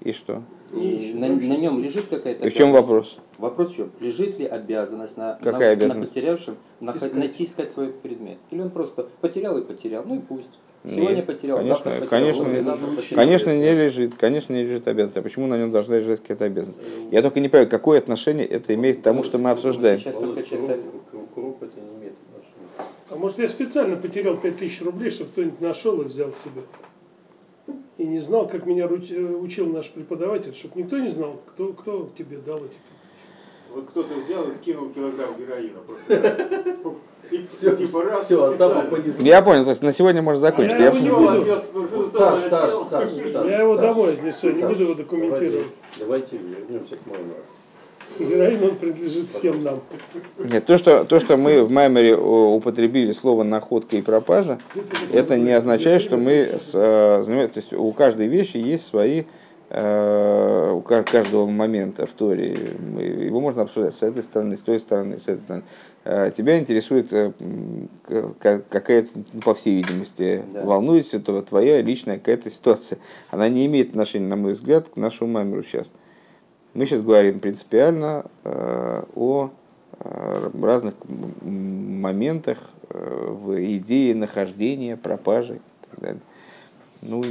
И 0.02 0.14
что? 0.14 0.44
И 0.72 0.78
Ничего, 0.78 1.20
на, 1.20 1.28
на 1.28 1.58
нем 1.58 1.82
лежит 1.84 2.06
какая-то 2.10 2.46
И 2.46 2.50
в 2.50 2.54
чем 2.54 2.72
вопрос? 2.72 3.18
Вопрос 3.38 3.72
в 3.72 3.76
чем? 3.76 3.92
Лежит 4.00 4.38
ли 4.40 4.46
обязанность 4.46 5.18
на, 5.18 5.34
Какая 5.42 5.52
на, 5.54 5.60
на 5.60 5.70
обязанность? 5.72 6.14
потерявшем 6.14 6.58
нах- 6.80 6.98
Искать. 6.98 7.16
найти 7.16 7.44
искать 7.44 7.72
свой 7.72 7.88
предмет? 7.90 8.38
Или 8.52 8.62
он 8.62 8.70
просто 8.70 9.08
потерял 9.22 9.58
и 9.58 9.64
потерял, 9.64 10.04
ну 10.06 10.16
и 10.18 10.20
пусть. 10.20 10.60
Нет, 10.84 10.94
Сегодня 10.94 11.24
потерял, 11.24 11.58
конечно, 11.58 11.76
завтра 11.76 11.92
потерял, 12.06 12.10
конечно, 12.10 12.44
не- 12.44 12.96
потерял. 12.96 13.16
Конечно, 13.24 13.58
не 13.58 13.72
лежит, 13.74 14.16
конечно, 14.16 14.54
не 14.54 14.64
лежит 14.64 14.88
обязанность. 14.88 15.18
А 15.18 15.22
почему 15.22 15.48
на 15.48 15.58
нем 15.58 15.72
должна 15.72 15.98
лежать 15.98 16.22
какая-то 16.22 16.46
обязанность? 16.46 16.80
Я 17.12 17.22
только 17.22 17.40
не 17.42 17.50
понимаю, 17.50 17.70
какое 17.70 18.00
отношение 18.00 18.46
это 18.46 18.74
имеет 18.76 19.00
к 19.00 19.02
тому, 19.02 19.24
что 19.24 19.38
мы 19.40 19.50
обсуждаем. 19.50 20.00
Сейчас 20.00 20.16
только 20.16 20.44
читали. 20.44 20.82
Круг 21.34 21.62
это 21.64 21.80
не 21.82 21.98
имеет 21.98 22.14
отношения. 22.30 22.94
А 23.10 23.16
может 23.16 23.40
я 23.40 23.50
специально 23.50 23.98
потерял 23.98 24.38
5000 24.38 24.82
рублей, 24.84 25.10
чтобы 25.10 25.32
кто-нибудь 25.32 25.60
нашел 25.62 26.00
и 26.02 26.06
взял 26.06 26.32
себе? 26.32 26.62
И 28.00 28.06
не 28.06 28.20
знал, 28.20 28.48
как 28.48 28.66
меня 28.66 28.86
э, 28.86 29.22
учил 29.42 29.68
наш 29.68 29.90
преподаватель, 29.90 30.56
чтобы 30.56 30.82
никто 30.82 30.98
не 30.98 31.10
знал, 31.10 31.42
кто, 31.48 31.74
кто 31.74 32.10
тебе 32.18 32.38
дал 32.38 32.60
эти. 32.60 32.78
Вот 33.76 33.90
кто-то 33.90 34.14
взял 34.16 34.48
и 34.50 34.54
скинул 34.54 34.90
килограмм 34.92 35.36
героина 35.38 35.80
просто. 35.86 36.66
И 37.32 37.46
Все, 37.48 37.76
типа 37.76 38.04
раз, 38.04 38.26
все. 38.26 38.56
Я 39.20 39.42
понял, 39.42 39.64
то 39.66 39.70
есть 39.72 39.84
на 39.84 39.92
сегодня 39.92 40.22
можно 40.22 40.40
закончить. 40.40 40.80
А 40.80 40.84
я 40.84 40.92
Я- 40.92 40.98
его 40.98 41.32
не 41.34 41.40
буду. 41.40 42.08
Саш, 42.08 42.40
Саш. 42.40 42.74
Саш, 42.74 42.90
Саш, 42.90 43.12
Я 43.46 43.62
его 43.62 43.76
Саш. 43.76 43.86
домой 43.86 44.14
отнесу, 44.14 44.50
не 44.50 44.62
Саш, 44.62 44.70
буду 44.72 44.84
его 44.84 44.94
документировать. 44.96 45.68
Давайте, 46.00 46.38
давайте 46.38 46.38
вернемся 46.38 46.96
к 46.96 47.06
Маймеру. 47.06 47.44
Героин, 48.20 48.64
он 48.64 48.76
принадлежит 48.76 49.30
всем 49.30 49.64
нам. 49.64 49.80
Нет, 50.38 50.66
то, 50.66 50.78
что, 50.78 51.06
то, 51.06 51.20
что 51.20 51.38
мы 51.38 51.64
в 51.64 51.72
Маймере 51.72 52.16
употребили 52.16 53.12
слово 53.14 53.44
находка 53.44 53.96
и 53.98 54.02
пропажа, 54.02 54.60
это 55.12 55.38
не 55.38 55.52
означает, 55.52 56.02
что 56.02 56.18
мы 56.18 56.34
с, 56.60 56.72
э, 56.74 57.48
то 57.48 57.52
есть 57.56 57.74
у 57.74 57.92
каждой 57.94 58.28
вещи 58.28 58.58
есть 58.58 58.86
свои, 58.86 59.24
э, 59.70 60.72
у 60.76 60.82
ка- 60.82 61.04
каждого 61.04 61.46
момента 61.46 62.06
в 62.08 62.12
Торе, 62.12 62.76
мы- 62.80 63.02
его 63.04 63.40
можно 63.40 63.62
обсуждать 63.64 63.94
с 63.96 64.04
этой 64.04 64.24
стороны, 64.24 64.58
с 64.58 64.62
той 64.62 64.80
стороны, 64.80 65.18
с 65.18 65.24
этой 65.28 65.40
стороны. 65.42 65.64
Э, 66.06 66.32
Тебя 66.36 66.58
интересует 66.60 67.12
какая-то, 68.70 69.10
ну, 69.34 69.42
по 69.42 69.54
всей 69.54 69.76
видимости, 69.76 70.44
Да. 70.54 70.64
волнуется 70.64 71.20
то 71.20 71.42
твоя 71.42 71.82
личная 71.82 72.18
какая-то 72.18 72.50
ситуация. 72.50 73.00
Она 73.32 73.48
не 73.50 73.66
имеет 73.66 73.90
отношения, 73.92 74.28
на 74.28 74.36
мой 74.36 74.54
взгляд, 74.54 74.90
к 74.90 74.98
нашему 74.98 75.32
Маймеру 75.32 75.64
сейчас. 75.64 75.90
Мы 76.74 76.86
сейчас 76.86 77.02
говорим 77.02 77.40
принципиально 77.40 78.26
э, 78.44 79.04
о 79.16 79.50
э, 80.00 80.50
разных 80.62 80.94
моментах 81.42 82.58
э, 82.90 83.28
в 83.30 83.60
идее 83.76 84.16
нахождения, 84.16 84.96
пропажи 84.96 85.56
и 85.56 85.90
так 85.90 86.00
далее. 86.00 86.22
Ну, 87.02 87.24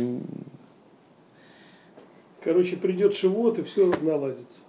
Короче, 2.43 2.77
придет 2.77 3.17
живот 3.17 3.59
и 3.59 3.63
все 3.63 3.93
наладится. 4.01 4.61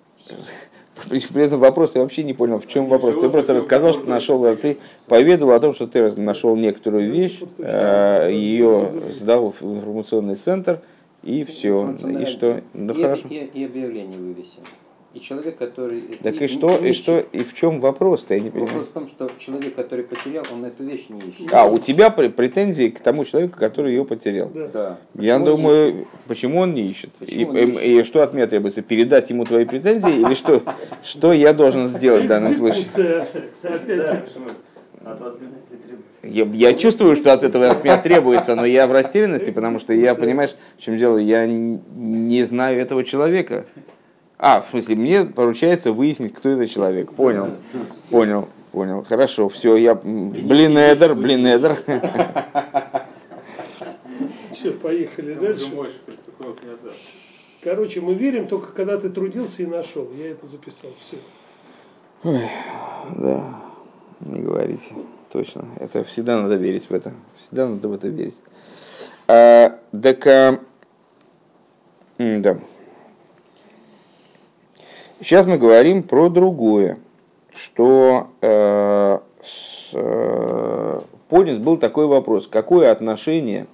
при, 1.10 1.44
этом 1.44 1.60
вопрос 1.60 1.96
я 1.96 2.02
вообще 2.02 2.24
не 2.24 2.34
понял, 2.34 2.60
в 2.60 2.68
чем 2.68 2.88
вопрос. 2.88 3.16
Ты 3.20 3.30
просто 3.30 3.54
рассказал, 3.54 3.94
что 3.94 4.10
нашел, 4.10 4.56
ты 4.56 4.78
поведал 5.08 5.52
о 5.52 5.60
том, 5.60 5.74
что 5.74 5.88
ты 5.88 6.12
нашел 6.20 6.56
некоторую 6.56 7.12
вещь, 7.12 7.40
э, 7.58 8.30
ее 8.32 8.90
сдал 9.12 9.54
в 9.60 9.64
информационный 9.64 10.36
центр, 10.36 10.82
и 11.24 11.44
все. 11.44 11.92
И 11.92 12.26
что? 12.26 12.62
Ну 12.74 12.94
и, 12.94 13.02
хорошо. 13.02 13.28
И, 13.30 13.36
и 13.54 13.66
объявление 13.66 14.18
вывесим. 14.18 14.64
И 15.12 15.20
человек, 15.20 15.58
который... 15.58 16.02
Так 16.22 16.40
и 16.40 16.48
что, 16.48 16.78
и 16.78 16.94
что, 16.94 17.18
и 17.20 17.44
в 17.44 17.56
чем 17.56 17.82
вопрос-то, 17.82 18.36
я 18.36 18.40
не 18.42 18.52
понимаю. 18.52 18.74
Вопрос 18.74 18.90
в 18.90 18.92
том, 18.92 19.08
что 19.08 19.32
человек, 19.40 19.74
который 19.74 20.04
потерял, 20.04 20.44
он 20.54 20.64
эту 20.66 20.84
вещь 20.84 21.08
не 21.10 21.18
ищет. 21.20 21.52
А, 21.52 21.66
у 21.66 21.80
тебя 21.80 22.12
пр- 22.12 22.30
претензии 22.30 22.90
к 22.90 23.00
тому 23.00 23.26
человеку, 23.26 23.58
который 23.58 23.94
ее 23.96 24.06
потерял. 24.06 24.52
Да. 24.54 24.68
Да. 24.68 24.98
Я 25.16 25.40
Почему 25.40 25.46
думаю, 25.58 26.08
почему 26.28 26.60
он 26.60 26.76
не 26.76 26.84
ищет? 26.92 27.10
И, 27.22 27.26
Почему 27.26 27.50
он 27.50 27.56
не 27.56 27.64
и- 27.64 28.00
и 28.02 28.04
что 28.04 28.22
от 28.22 28.36
меня 28.36 28.46
требуется? 28.46 28.84
Передать 28.84 29.28
ему 29.32 29.46
твои 29.46 29.66
претензии 29.66 30.16
или 30.16 30.36
что, 30.36 30.62
что 31.04 31.34
я 31.34 31.54
должен 31.54 31.88
сделать 31.88 32.26
в 32.26 32.28
данном 32.28 32.54
случае? 32.54 32.86
Экзекуция. 35.10 35.10
Опять. 35.10 35.14
От 35.14 35.22
вас 35.22 35.42
не 35.42 35.78
требуется. 35.78 36.20
Я, 36.24 36.70
я 36.70 36.74
чувствую, 36.74 37.16
что 37.16 37.34
от 37.34 37.44
этого 37.44 37.70
от 37.70 37.84
меня 37.84 37.98
требуется, 37.98 38.56
но 38.56 38.66
я 38.66 38.88
в 38.88 38.92
растерянности, 38.92 39.52
потому 39.52 39.80
что 39.80 39.94
я, 39.94 40.16
понимаешь, 40.16 40.56
в 40.78 40.82
чем 40.82 40.98
дело, 40.98 41.18
я 41.18 41.46
не 41.48 42.44
знаю 42.44 42.80
этого 42.80 43.04
человека. 43.04 43.66
А, 44.38 44.62
в 44.62 44.70
смысле, 44.70 44.96
мне 44.96 45.26
поручается 45.26 45.92
выяснить, 45.92 46.34
кто 46.34 46.50
это 46.50 46.68
человек. 46.68 47.12
Понял, 47.14 47.50
понял, 48.10 48.48
понял. 48.72 49.04
Хорошо, 49.04 49.50
все, 49.50 49.76
я... 49.76 49.96
Блин, 49.96 50.78
Эдер, 50.78 51.16
блин, 51.16 51.46
Эдер. 51.46 51.78
Все, 54.52 54.72
поехали 54.72 55.34
дальше. 55.34 55.66
Короче, 57.62 58.00
мы 58.00 58.14
верим 58.14 58.48
только 58.48 58.72
когда 58.72 58.98
ты 58.98 59.10
трудился 59.10 59.64
и 59.64 59.66
нашел. 59.66 60.10
Я 60.18 60.32
это 60.32 60.46
записал. 60.46 60.92
Все. 61.02 61.18
Да, 63.18 63.44
не 64.22 64.42
говорите. 64.42 64.94
Точно. 65.32 65.66
Это 65.80 66.04
всегда 66.04 66.42
надо 66.42 66.56
верить 66.56 66.90
в 66.90 66.94
это. 66.94 67.14
Всегда 67.38 67.68
надо 67.68 67.88
в 67.88 67.94
это 67.94 68.08
верить. 68.08 68.42
А, 69.28 69.78
так, 69.92 70.26
а, 70.28 70.60
да. 72.18 72.58
Сейчас 75.20 75.46
мы 75.46 75.58
говорим 75.58 76.04
про 76.04 76.30
другое, 76.30 76.98
что 77.54 78.30
э, 78.42 79.20
с, 79.44 79.92
э, 79.94 81.00
поднят 81.28 81.62
был 81.62 81.78
такой 81.78 82.08
вопрос, 82.08 82.48
какое 82.48 82.90
отношение 82.90 83.68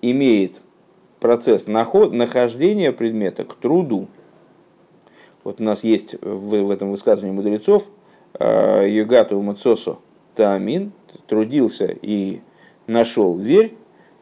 имеет 0.00 0.60
процесс 1.18 1.66
наход, 1.66 2.12
нахождения 2.12 2.92
предмета 2.92 3.44
к 3.44 3.54
труду. 3.54 4.06
Вот 5.42 5.60
у 5.60 5.64
нас 5.64 5.82
есть 5.82 6.14
в, 6.20 6.62
в 6.62 6.70
этом 6.70 6.92
высказывании 6.92 7.34
мудрецов 7.34 7.84
Югату 8.40 9.40
Мацосо 9.40 9.98
Таамин, 10.34 10.92
трудился 11.26 11.86
и 12.02 12.40
нашел 12.86 13.36
верь, 13.36 13.74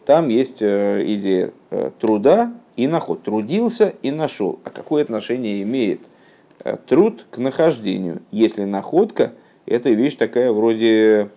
там 0.05 0.29
есть 0.29 0.61
э, 0.61 1.03
идея 1.07 1.53
э, 1.71 1.91
труда 1.99 2.53
и 2.77 2.87
наход. 2.87 3.23
Трудился 3.23 3.95
и 4.03 4.11
нашел. 4.11 4.59
А 4.65 4.71
какое 4.71 5.03
отношение 5.03 5.63
имеет 5.63 6.01
э, 6.65 6.77
труд 6.87 7.25
к 7.31 7.39
нахождению? 7.39 8.21
Если 8.31 8.65
находка, 8.65 9.33
это 9.67 9.91
вещь 9.91 10.17
такая 10.17 10.53
вроде 10.53 11.31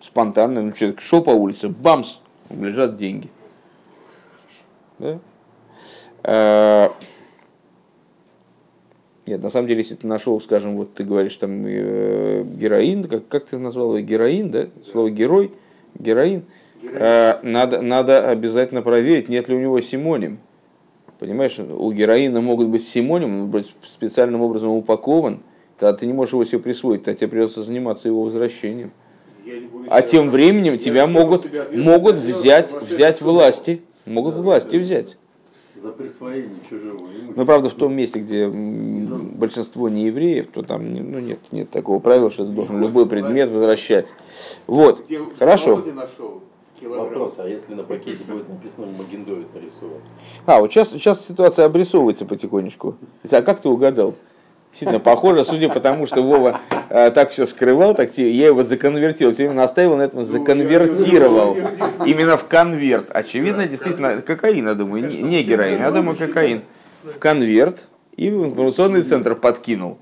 спонтанная. 0.00 0.62
Ну, 0.62 0.72
человек 0.72 1.00
шел 1.00 1.22
по 1.22 1.30
улице, 1.30 1.68
бамс, 1.68 2.18
лежат 2.50 2.96
деньги. 2.96 3.28
Да? 4.98 5.18
Нет, 9.30 9.44
на 9.44 9.48
самом 9.48 9.68
деле, 9.68 9.78
если 9.78 9.94
ты 9.94 10.08
нашел, 10.08 10.40
скажем, 10.40 10.76
вот 10.76 10.94
ты 10.94 11.04
говоришь 11.04 11.36
там 11.36 11.64
э, 11.64 12.42
героин, 12.44 13.04
как, 13.04 13.28
как 13.28 13.46
ты 13.46 13.58
назвал 13.58 13.96
его, 13.96 14.00
героин, 14.04 14.50
да? 14.50 14.66
Слово 14.90 15.08
герой, 15.10 15.52
героин. 15.96 16.42
Э, 16.82 17.34
надо, 17.44 17.80
надо 17.80 18.28
обязательно 18.28 18.82
проверить, 18.82 19.28
нет 19.28 19.46
ли 19.46 19.54
у 19.54 19.60
него 19.60 19.80
симоним. 19.80 20.40
Понимаешь, 21.20 21.60
у 21.60 21.92
героина 21.92 22.40
могут 22.40 22.66
быть 22.66 22.82
симоним, 22.82 23.42
он 23.42 23.50
быть 23.50 23.72
специальным 23.86 24.42
образом 24.42 24.70
упакован, 24.70 25.38
тогда 25.78 25.96
ты 25.96 26.06
не 26.06 26.12
можешь 26.12 26.32
его 26.32 26.44
себе 26.44 26.58
присвоить, 26.58 27.04
тогда 27.04 27.16
тебе 27.16 27.28
придется 27.28 27.62
заниматься 27.62 28.08
его 28.08 28.24
возвращением. 28.24 28.90
А 29.88 30.02
тем 30.02 30.30
временем 30.30 30.76
тебя 30.76 31.06
могут, 31.06 31.48
могут 31.72 32.16
взять, 32.16 32.72
взять 32.72 33.20
власти. 33.20 33.80
Могут 34.06 34.34
власти 34.34 34.74
взять. 34.74 35.18
За 35.82 35.92
присвоение 35.92 36.58
чужого 36.68 36.98
имущества. 36.98 37.32
Ну, 37.36 37.46
правда, 37.46 37.68
в 37.70 37.74
том 37.74 37.94
месте, 37.94 38.20
где 38.20 38.48
большинство 38.48 39.88
не 39.88 40.06
евреев, 40.06 40.48
то 40.52 40.62
там 40.62 40.94
ну, 40.94 41.18
нет, 41.20 41.38
нет 41.52 41.70
такого 41.70 42.00
правила, 42.00 42.30
что 42.30 42.44
ты 42.44 42.52
должен 42.52 42.80
любой 42.80 43.06
предмет 43.06 43.50
возвращать. 43.50 44.12
Вот, 44.66 45.04
Где 45.06 45.20
хорошо. 45.38 45.82
Вопрос, 46.82 47.34
а 47.36 47.46
если 47.46 47.74
на 47.74 47.84
пакете 47.84 48.24
будет 48.26 48.48
написано 48.48 48.86
Магендовит 48.86 49.54
нарисован? 49.54 50.00
А, 50.46 50.60
вот 50.60 50.72
сейчас, 50.72 50.88
сейчас 50.90 51.26
ситуация 51.26 51.66
обрисовывается 51.66 52.24
потихонечку. 52.24 52.96
А 53.30 53.42
как 53.42 53.60
ты 53.60 53.68
угадал? 53.68 54.14
Сильно 54.72 55.00
похоже, 55.00 55.44
судя 55.44 55.68
по 55.68 55.80
тому, 55.80 56.06
что 56.06 56.22
Вова 56.22 56.60
э, 56.90 57.10
так 57.10 57.32
все 57.32 57.44
скрывал, 57.44 57.94
так 57.94 58.16
я 58.16 58.46
его 58.46 58.62
законвертировал, 58.62 59.34
все 59.34 59.44
время 59.44 59.60
настаивал 59.60 59.96
на 59.96 60.02
этом, 60.02 60.22
законвертировал. 60.22 61.56
Именно 62.06 62.36
в 62.36 62.46
конверт. 62.46 63.10
Очевидно, 63.10 63.66
действительно, 63.66 64.22
кокаин, 64.22 64.68
я 64.68 64.74
думаю, 64.74 65.08
не, 65.08 65.22
не 65.22 65.42
героин, 65.42 65.80
я 65.80 65.90
думаю, 65.90 66.16
кокаин. 66.16 66.62
В 67.02 67.18
конверт 67.18 67.88
и 68.16 68.30
в 68.30 68.46
информационный 68.46 69.02
центр 69.02 69.34
подкинул. 69.34 69.98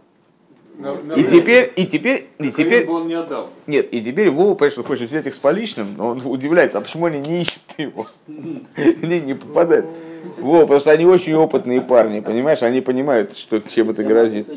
И 1.17 1.25
теперь, 1.25 1.73
и 1.75 1.87
теперь, 1.87 2.29
и 2.39 2.53
теперь, 2.53 2.87
он 2.87 3.09
не 3.09 3.15
отдал. 3.15 3.51
нет, 3.67 3.93
и 3.93 4.01
теперь 4.01 4.31
Вова, 4.31 4.55
конечно, 4.55 4.85
хочет 4.85 5.09
взять 5.09 5.27
их 5.27 5.35
с 5.35 5.39
поличным, 5.39 5.95
но 5.97 6.09
он 6.09 6.23
удивляется, 6.25 6.79
а 6.79 6.81
почему 6.81 7.07
они 7.07 7.19
не 7.19 7.41
ищут 7.41 7.63
его? 7.79 8.07
Мне 8.27 9.21
не 9.21 9.35
попадается. 9.35 9.93
Во, 10.39 10.67
просто 10.67 10.91
они 10.91 11.05
очень 11.07 11.35
опытные 11.35 11.81
парни, 11.81 12.21
понимаешь? 12.21 12.63
Они 12.63 12.81
понимают, 12.81 13.37
что 13.37 13.61
чем 13.61 13.91
это 13.91 14.03
грозит. 14.05 14.49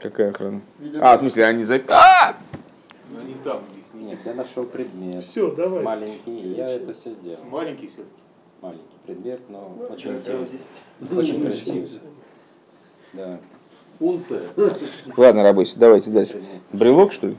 Какая 0.00 0.30
охрана? 0.30 0.60
А, 1.00 1.16
в 1.16 1.20
смысле, 1.20 1.46
они 1.46 1.64
за... 1.64 1.80
А! 1.88 2.34
Но 3.10 3.20
они 3.20 3.34
там, 3.44 3.60
Нет, 3.94 4.18
я 4.24 4.34
нашел 4.34 4.64
предмет. 4.64 5.24
Все, 5.24 5.50
давай. 5.52 5.82
Маленький, 5.82 6.38
и 6.40 6.48
я 6.54 6.68
это 6.70 6.92
все 6.94 7.12
сделал. 7.12 7.38
маленький 7.50 7.86
все-таки. 7.88 8.10
Маленький 8.60 8.84
предмет, 9.06 9.40
но 9.48 9.76
очень 9.90 10.20
Всего 10.20 10.38
интересный. 10.42 10.60
10. 11.00 11.18
Очень 11.18 11.42
красивый. 11.46 11.88
Да. 13.12 13.38
Унция. 14.00 14.40
Ладно, 15.16 15.42
рабочий, 15.42 15.74
давайте 15.76 16.10
дальше. 16.10 16.42
Брелок, 16.72 17.12
что 17.12 17.28
ли? 17.28 17.36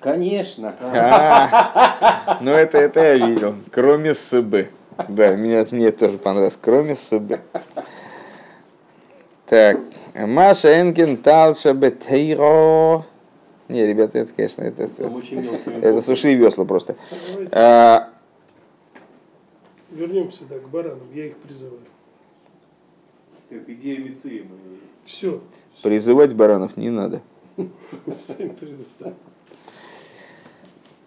Конечно. 0.00 0.74
А, 0.80 2.38
Ну, 2.40 2.52
это, 2.52 2.78
это 2.78 3.00
я 3.00 3.26
видел. 3.26 3.54
Кроме 3.72 4.14
СБ. 4.14 4.68
Да, 5.06 5.32
мне, 5.32 5.64
мне 5.70 5.92
тоже 5.92 6.18
понравилось. 6.18 6.58
Кроме 6.60 6.94
СБ. 6.94 7.40
Так. 9.46 9.78
Маша 10.14 10.80
Энкин 10.80 11.16
Талша 11.16 11.72
Бетейро. 11.72 13.04
Не, 13.68 13.86
ребята, 13.86 14.18
это, 14.18 14.32
конечно, 14.32 14.62
это, 14.62 14.88
мелкими 14.98 15.80
это 15.82 16.00
суши 16.02 16.32
и 16.32 16.36
весла 16.36 16.64
просто. 16.64 16.96
Давайте 17.30 17.50
А, 17.54 18.10
вернемся 19.90 20.44
да, 20.48 20.58
к 20.58 20.68
баранам. 20.68 21.06
Я 21.14 21.26
их 21.26 21.36
призываю. 21.36 21.80
Так, 23.50 23.68
идея 23.68 23.98
Мицима. 23.98 24.56
Все. 25.04 25.40
призывать 25.82 26.34
баранов 26.34 26.76
не 26.76 26.90
надо. 26.90 27.20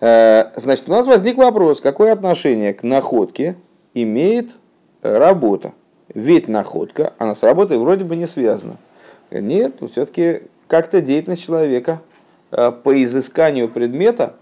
Э, 0.03 0.51
Значит, 0.55 0.89
у 0.89 0.91
нас 0.91 1.05
возник 1.05 1.37
вопрос, 1.37 1.79
какое 1.79 2.11
отношение 2.11 2.73
к 2.73 2.81
находке 2.81 3.55
имеет 3.93 4.57
э, 5.01 5.17
работа? 5.17 5.73
Ведь 6.13 6.47
находка, 6.47 7.13
она 7.17 7.35
с 7.35 7.43
работой 7.43 7.77
вроде 7.77 8.03
бы 8.03 8.15
не 8.15 8.27
связана. 8.27 8.77
Нет, 9.29 9.75
все-таки 9.91 10.41
как-то 10.67 11.01
деятельность 11.01 11.43
человека 11.43 12.01
э, 12.51 12.71
по 12.71 13.03
изысканию 13.03 13.69
предмета 13.69 14.35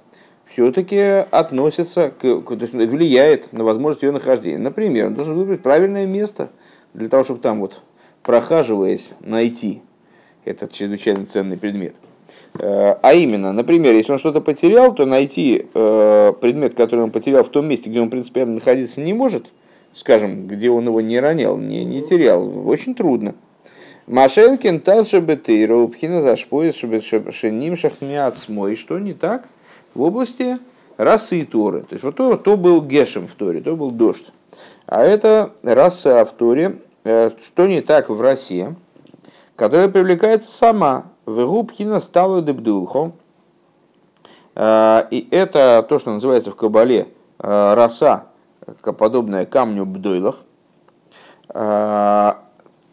все-таки 0.45 1.25
относится 1.29 2.09
к- 2.09 2.41
то 2.41 2.57
есть 2.59 2.73
влияет 2.73 3.53
на 3.53 3.63
возможность 3.63 4.03
ее 4.03 4.11
нахождения. 4.11 4.57
Например, 4.57 5.07
он 5.07 5.13
должен 5.13 5.35
выбрать 5.35 5.61
правильное 5.61 6.07
место 6.07 6.49
для 6.93 7.07
того, 7.07 7.23
чтобы 7.23 7.39
там 7.39 7.59
вот 7.59 7.81
прохаживаясь 8.23 9.11
найти 9.19 9.81
этот 10.45 10.71
чрезвычайно 10.71 11.25
ценный 11.25 11.57
предмет. 11.57 11.95
Э, 12.59 12.95
А 13.01 13.13
именно, 13.13 13.53
например, 13.53 13.95
если 13.95 14.11
он 14.11 14.19
что-то 14.19 14.41
потерял, 14.41 14.93
то 14.93 15.05
найти 15.05 15.67
э, 15.73 16.33
предмет, 16.39 16.73
который 16.75 17.01
он 17.01 17.11
потерял 17.11 17.43
в 17.43 17.49
том 17.49 17.67
месте, 17.67 17.89
где 17.89 18.01
он 18.01 18.09
принципиально 18.09 18.55
находиться 18.55 19.01
не 19.01 19.13
может, 19.13 19.45
скажем, 19.93 20.47
где 20.47 20.69
он 20.69 20.85
его 20.85 21.01
не 21.01 21.19
ронял, 21.19 21.57
не, 21.57 21.85
не 21.85 22.01
терял, 22.03 22.67
очень 22.67 22.95
трудно. 22.95 23.35
Машелкин 24.09 24.79
талша 24.79 25.21
бетейра 25.21 25.75
упхина 25.77 26.21
зашпоис 26.21 26.75
шеним 26.75 27.77
шахмиацмой. 27.77 28.75
Что 28.75 28.97
не 28.97 29.13
так 29.13 29.47
в 29.93 30.01
области 30.01 30.57
расы 30.97 31.45
Торы. 31.45 31.81
То 31.81 31.93
есть 31.93 32.03
вот 32.03 32.15
то, 32.15 32.35
то 32.35 32.57
был 32.57 32.81
гешем 32.81 33.27
в 33.27 33.33
Торе, 33.33 33.61
то 33.61 33.75
был 33.75 33.91
дождь. 33.91 34.25
А 34.87 35.03
это 35.03 35.51
раса 35.61 36.25
в 36.25 36.31
Торе. 36.31 36.77
Э, 37.03 37.29
Что 37.39 37.67
не 37.67 37.81
так 37.81 38.09
в 38.09 38.19
расе, 38.19 38.73
которая 39.55 39.89
привлекается 39.89 40.51
сама. 40.51 41.11
В 41.29 41.45
губхина 41.45 41.99
стала 41.99 42.41
дебдулхо. 42.41 43.11
Э, 44.55 45.03
И 45.11 45.27
это 45.29 45.85
то, 45.87 45.99
что 45.99 46.11
называется 46.11 46.49
в 46.49 46.55
Кабале 46.55 47.07
э, 47.37 47.73
роса, 47.75 48.25
подобная 48.97 49.45
камню 49.45 49.85
бдойлах. 49.85 50.37
Э, 51.49 52.31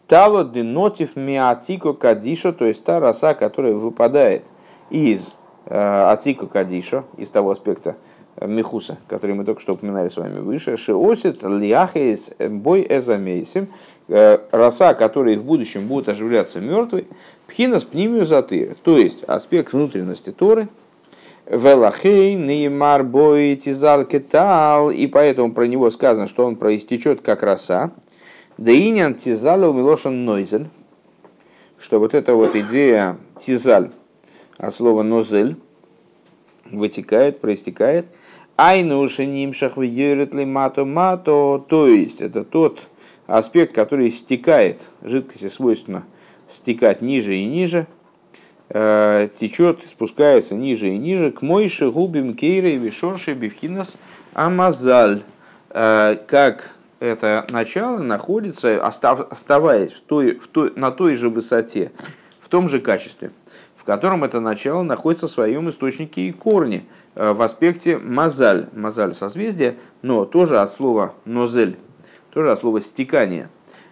Тало 0.07 0.45
денотив 0.45 1.15
миатико 1.15 1.93
кадишо, 1.93 2.53
то 2.53 2.65
есть 2.65 2.83
та 2.83 2.99
роса, 2.99 3.33
которая 3.33 3.73
выпадает 3.73 4.45
из 4.89 5.35
атико 5.69 6.47
кадишо, 6.47 7.03
из 7.17 7.29
того 7.29 7.51
аспекта 7.51 7.97
мехуса, 8.39 8.97
который 9.07 9.35
мы 9.35 9.43
только 9.43 9.59
что 9.59 9.73
упоминали 9.73 10.07
с 10.07 10.15
вами 10.15 10.39
выше, 10.39 10.77
шиосит 10.77 11.43
лиахес 11.43 12.31
бой 12.39 12.87
эзамейсим, 12.89 13.67
роса, 14.07 14.93
которые 14.93 15.37
в 15.37 15.43
будущем 15.43 15.87
будут 15.87 16.07
оживляться 16.07 16.61
мертвой, 16.61 17.07
пхинас 17.47 17.85
пнимию 17.85 18.25
заты, 18.25 18.75
то 18.83 18.97
есть 18.97 19.23
аспект 19.23 19.73
внутренности 19.73 20.31
Торы, 20.31 20.67
Велахей, 21.49 22.35
Неймар, 22.35 23.03
Бой, 23.03 23.55
Тизал, 23.55 24.05
Кетал, 24.05 24.91
и 24.91 25.07
поэтому 25.07 25.53
про 25.53 25.65
него 25.65 25.89
сказано, 25.89 26.27
что 26.27 26.45
он 26.45 26.57
проистечет 26.57 27.21
как 27.21 27.41
роса. 27.41 27.91
Деинян 28.57 29.15
Тизаля 29.15 29.69
у 29.69 29.73
Милошан 29.73 30.25
Нойзель, 30.25 30.67
что 31.79 31.99
вот 31.99 32.13
эта 32.13 32.33
вот 32.35 32.55
идея 32.55 33.17
Тизаль 33.39 33.91
от 34.57 34.75
слова 34.75 35.03
Нозель 35.03 35.55
вытекает, 36.65 37.39
проистекает. 37.39 38.07
Айнуши 38.57 39.25
нимшах 39.25 39.77
в 39.77 40.45
мато 40.45 40.83
мато, 40.83 41.63
то 41.69 41.87
есть 41.87 42.21
это 42.21 42.43
тот 42.43 42.81
аспект, 43.27 43.73
который 43.73 44.09
стекает, 44.09 44.81
жидкости 45.03 45.47
свойственно 45.47 46.05
стекать 46.47 47.01
ниже 47.01 47.35
и 47.35 47.45
ниже, 47.45 47.87
э, 48.69 49.29
течет, 49.39 49.79
спускается 49.89 50.55
ниже 50.55 50.89
и 50.89 50.97
ниже, 50.97 51.31
к 51.31 51.41
мойше 51.41 51.91
губим 51.91 52.35
кейры 52.35 52.75
вишорши 52.75 53.33
бифхинас 53.33 53.97
амазаль, 54.33 55.21
Э, 55.69 56.15
как 56.27 56.71
это 56.99 57.45
начало 57.49 57.99
находится, 57.99 58.83
остав- 58.83 59.27
оставаясь 59.29 59.91
в 59.91 60.01
той, 60.01 60.37
в 60.37 60.47
той, 60.47 60.73
на 60.75 60.91
той 60.91 61.15
же 61.15 61.29
высоте, 61.29 61.91
в 62.39 62.49
том 62.49 62.69
же 62.69 62.79
качестве, 62.79 63.31
в 63.75 63.83
котором 63.83 64.23
это 64.23 64.39
начало 64.39 64.81
находится 64.81 65.27
в 65.27 65.31
своем 65.31 65.69
источнике 65.69 66.21
и 66.21 66.31
корне, 66.31 66.85
э, 67.15 67.33
в 67.33 67.41
аспекте 67.41 67.97
мазаль, 67.97 68.69
мазаль 68.73 69.13
созвездие, 69.13 69.77
но 70.01 70.25
тоже 70.25 70.59
от 70.59 70.71
слова 70.71 71.13
нозель, 71.25 71.77
тоже 72.33 72.51
от 72.51 72.59
слова 72.59 72.81
стекание. 72.81 73.49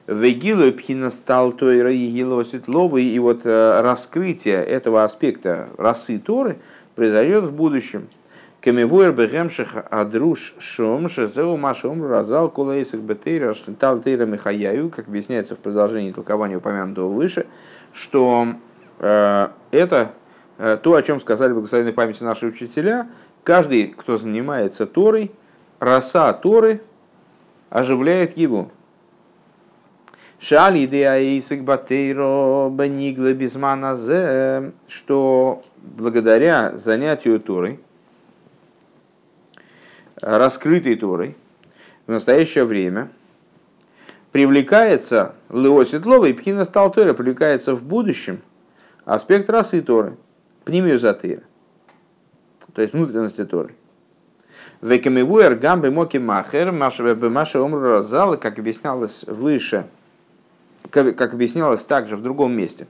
Вегилу 0.07 0.71
пхина 0.71 1.09
стал 1.09 1.51
тойра 1.51 1.91
егилова 1.91 2.43
светловой, 2.43 3.03
и 3.03 3.17
вот 3.17 3.41
э, 3.45 3.81
раскрытие 3.81 4.63
этого 4.63 5.03
аспекта 5.03 5.69
расы 5.77 6.19
Торы 6.19 6.57
произойдет 6.93 7.45
в 7.45 7.53
будущем. 7.53 8.07
Камевуэр 8.61 9.13
бегемших 9.13 9.75
адруш 9.89 10.55
шом 10.59 11.09
шезеу 11.09 11.57
машом 11.57 12.05
разал 12.05 12.49
кулейсик 12.49 12.99
бетейра 12.99 13.53
штал 13.53 13.99
тейра 13.99 14.25
михаяю, 14.25 14.91
как 14.91 15.07
объясняется 15.07 15.55
в 15.55 15.59
продолжении 15.59 16.11
толкования 16.11 16.57
упомянутого 16.57 17.11
выше, 17.11 17.47
что 17.91 18.47
э, 18.99 19.47
это 19.71 20.11
э, 20.59 20.77
то, 20.83 20.93
о 20.93 21.01
чем 21.01 21.19
сказали 21.19 21.53
благословенной 21.53 21.93
памяти 21.93 22.21
наши 22.23 22.45
учителя, 22.45 23.07
каждый, 23.43 23.87
кто 23.87 24.19
занимается 24.19 24.85
Торой, 24.85 25.31
роса 25.79 26.31
Торы 26.33 26.81
оживляет 27.71 28.37
его. 28.37 28.69
Шали 30.47 30.85
идея 30.85 31.41
батейро 31.63 32.69
бенигла 32.69 33.33
безманазе, 33.33 34.73
что 34.87 35.63
благодаря 35.81 36.71
занятию 36.71 37.39
Торой, 37.39 37.79
раскрытой 40.21 40.97
Торой, 40.97 41.35
в 42.05 42.11
настоящее 42.11 42.65
время 42.65 43.09
привлекается 44.31 45.33
Лео 45.49 45.83
Светлова 45.83 46.25
и 46.25 46.33
Пхина 46.33 46.63
Сталтера, 46.63 47.15
привлекается 47.15 47.73
в 47.73 47.83
будущем 47.83 48.39
аспект 49.03 49.49
расы 49.49 49.81
Торы, 49.81 50.15
пнимиозатыра, 50.63 51.41
то 52.71 52.83
есть 52.83 52.93
внутренности 52.93 53.45
Торы. 53.45 53.73
Векамивуэр 54.81 55.55
гамбе 55.55 55.89
моки 55.89 56.17
махер, 56.17 56.71
маша 56.71 57.59
омру 57.63 58.03
как 58.37 58.59
объяснялось 58.59 59.23
выше, 59.23 59.87
как, 60.89 61.33
объяснялось 61.33 61.83
также 61.83 62.15
в 62.15 62.21
другом 62.21 62.53
месте, 62.53 62.87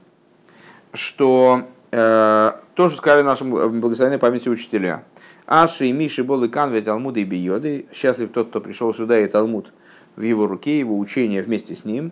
что 0.92 1.62
э, 1.90 2.52
тоже 2.74 2.96
сказали 2.96 3.22
нашим 3.22 3.80
благословенной 3.80 4.18
памяти 4.18 4.48
учителя. 4.48 5.04
Аши 5.46 5.86
и 5.86 5.92
Миши 5.92 6.24
Болы 6.24 6.48
Канве 6.48 6.80
Талмуды 6.80 7.20
и 7.20 7.24
Биоды. 7.24 7.86
Счастлив 7.92 8.30
тот, 8.32 8.48
кто 8.48 8.60
пришел 8.60 8.92
сюда, 8.92 9.20
и 9.20 9.26
Талмуд 9.26 9.72
в 10.16 10.22
его 10.22 10.46
руке, 10.46 10.78
его 10.78 10.98
учение 10.98 11.42
вместе 11.42 11.74
с 11.74 11.84
ним. 11.84 12.10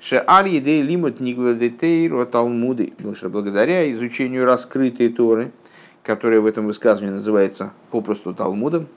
Ше 0.00 0.22
Али 0.26 0.58
Идей 0.58 0.82
Лимут 0.82 1.20
Нигладетейр 1.20 2.26
Талмуды. 2.26 2.92
Потому 2.96 3.14
что 3.14 3.28
благодаря 3.28 3.90
изучению 3.92 4.44
раскрытой 4.44 5.08
Торы, 5.08 5.52
которая 6.02 6.40
в 6.40 6.46
этом 6.46 6.66
высказывании 6.66 7.14
называется 7.14 7.72
попросту 7.90 8.34
Талмудом, 8.34 8.88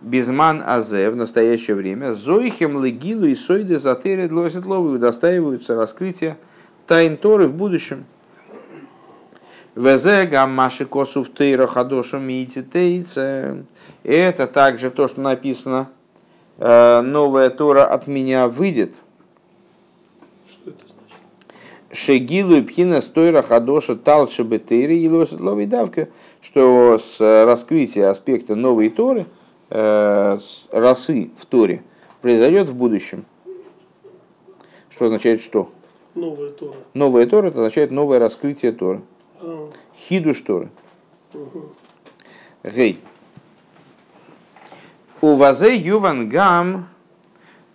Безман 0.00 0.62
Азе 0.64 1.10
в 1.10 1.16
настоящее 1.16 1.74
время 1.74 2.12
Зоихем 2.12 2.82
Легилу 2.82 3.26
и 3.26 3.34
Сойде 3.34 3.78
Затере 3.78 4.28
Длоситловы 4.28 4.92
удостаиваются 4.92 5.74
раскрытия 5.74 6.38
тайн 6.86 7.16
Торы 7.16 7.48
в 7.48 7.54
будущем. 7.54 8.06
Везе 9.74 10.24
гаммаши 10.24 10.86
косув 10.86 11.32
тейра 11.32 11.66
хадошу. 11.66 12.18
Это 14.02 14.46
также 14.46 14.90
то, 14.90 15.08
что 15.08 15.20
написано 15.20 15.88
э, 16.58 17.00
новая 17.00 17.50
Тора 17.50 17.86
от 17.86 18.06
меня 18.08 18.48
выйдет. 18.48 19.00
Что 20.48 20.70
это 20.70 20.84
значит? 20.86 21.96
Шегилу 21.96 22.54
и 22.56 22.62
пхина 22.62 23.00
стойра 23.00 23.42
хадоша 23.42 23.94
талши 23.94 24.42
бетыри 24.42 24.98
и 24.98 25.08
ловой 25.08 25.66
давка, 25.66 26.08
что 26.40 26.98
с 26.98 27.20
раскрытия 27.20 28.10
аспекта 28.10 28.56
новой 28.56 28.90
Торы, 28.90 29.26
э, 29.70 30.38
с 30.40 30.68
росы 30.72 31.30
в 31.36 31.46
Торе, 31.46 31.82
произойдет 32.20 32.68
в 32.68 32.74
будущем. 32.74 33.24
Что 34.90 35.06
означает 35.06 35.40
что? 35.40 35.70
Новая 36.14 36.50
Тора. 36.50 36.76
Новая 36.94 37.26
Тора 37.26 37.48
это 37.48 37.58
означает 37.58 37.90
новое 37.90 38.18
раскрытие 38.18 38.72
Торы. 38.72 39.00
А, 39.40 39.70
Хидуш 39.94 40.40
Торы. 40.40 40.68
угу. 41.32 41.72
Гей. 42.64 42.98
У 45.20 45.36
вазе 45.36 45.76
юван 45.76 46.28
гам 46.28 46.88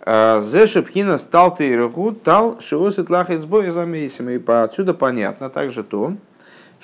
э, 0.00 0.40
зе 0.40 0.66
шепхина 0.66 1.18
стал 1.18 1.54
ты 1.54 1.76
руху 1.76 2.12
тал 2.12 2.60
шиосит 2.60 3.10
лахит 3.10 3.40
сбоя 3.40 3.72
замесим. 3.72 4.28
И 4.28 4.42
отсюда 4.46 4.94
понятно 4.94 5.50
также 5.50 5.84
то, 5.84 6.14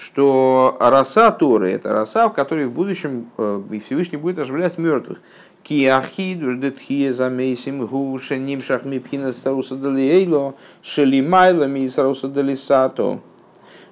что 0.01 0.79
роса 0.81 1.31
Торы– 1.31 1.71
это 1.73 1.93
роса, 1.93 2.27
в 2.31 2.33
которой 2.33 2.67
в 2.67 2.73
будущем 2.73 3.31
э, 3.37 3.63
Всевышний 3.85 4.17
будет 4.17 4.39
оживлять 4.39 4.79
мертвых. 4.79 5.21
Киахидуш 5.63 6.57
детхия 6.57 7.13
замесим 7.13 7.87
гуша 7.87 8.39
нимшах 8.39 8.87
мипхина 8.87 9.31
саруса 9.31 9.77
далиейло 9.77 10.55
шелимайла 10.81 11.65
ми 11.65 11.87
саруса 11.87 12.29
далисато. 12.29 13.21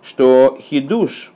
Что 0.01 0.57
хидуш, 0.59 1.35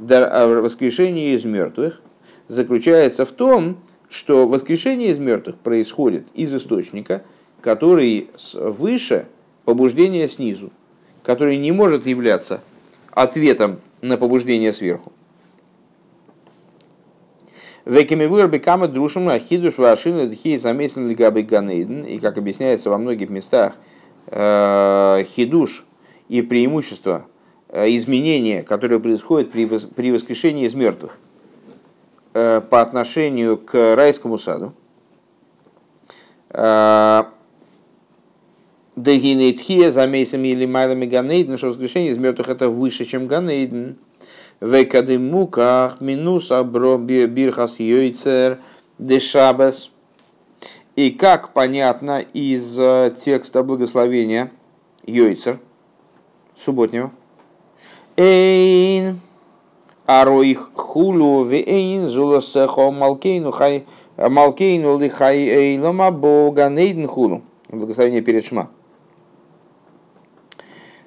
а, 0.00 0.46
воскрешение 0.46 1.34
из 1.34 1.44
мертвых, 1.44 2.00
заключается 2.48 3.26
в 3.26 3.32
том, 3.32 3.76
что 4.08 4.48
воскрешение 4.48 5.10
из 5.10 5.18
мертвых 5.18 5.56
происходит 5.56 6.26
из 6.32 6.54
источника, 6.54 7.22
который 7.60 8.30
выше 8.54 9.26
побуждения 9.66 10.26
снизу, 10.28 10.72
который 11.22 11.58
не 11.58 11.72
может 11.72 12.06
являться 12.06 12.62
ответом 13.10 13.80
на 14.04 14.18
побуждение 14.18 14.72
сверху. 14.72 15.12
Векимивуэр 17.86 18.48
бекама 18.48 18.86
друшим 18.86 19.28
ахидуш 19.28 19.78
вашина 19.78 20.26
дхи 20.26 20.58
замесен 20.58 21.08
лигабы 21.08 21.42
ганейден. 21.42 22.04
И 22.04 22.18
как 22.18 22.38
объясняется 22.38 22.90
во 22.90 22.98
многих 22.98 23.30
местах, 23.30 23.74
э, 24.26 25.22
хидуш 25.24 25.84
и 26.28 26.42
преимущество, 26.42 27.26
э, 27.68 27.88
изменения, 27.96 28.62
при 29.50 29.64
вос- 29.66 29.92
при 29.92 30.12
воскрешении 30.12 30.66
из 30.66 30.74
мертвых 30.74 31.18
э, 32.34 32.60
по 32.60 32.80
отношению 32.82 33.56
к 33.58 33.94
райскому 33.94 34.38
саду. 34.38 34.72
Дагинейтхия 38.96 39.90
замесами 39.90 40.48
или 40.48 40.66
майлами 40.66 41.06
ганейден, 41.06 41.58
что 41.58 41.68
воскрешение 41.68 42.12
из 42.12 42.18
мертвых 42.18 42.48
это 42.48 42.68
выше, 42.68 43.04
чем 43.04 43.26
ганейден. 43.26 43.96
Векадемуках 44.60 46.00
минус 46.00 46.50
абро 46.52 46.96
би- 46.96 47.26
бирхас 47.26 47.80
йойцер 47.80 48.58
дешабес. 48.98 49.90
И 50.96 51.10
как 51.10 51.52
понятно 51.52 52.20
из 52.20 52.78
э, 52.78 53.12
текста 53.18 53.64
благословения 53.64 54.52
Йойцер, 55.06 55.58
субботнего, 56.56 57.10
Эйн 58.16 59.18
ароих 60.06 60.70
хулу 60.74 61.44
вейн 61.44 62.08
зуласехо 62.08 62.92
малкейну 62.92 63.50
хай 63.50 63.84
малкейну 64.16 64.98
лихай 64.98 65.76
бога 66.12 66.68
нейден 66.68 67.08
хулу. 67.08 67.42
Благословение 67.68 68.22
перед 68.22 68.44
Шма. 68.44 68.70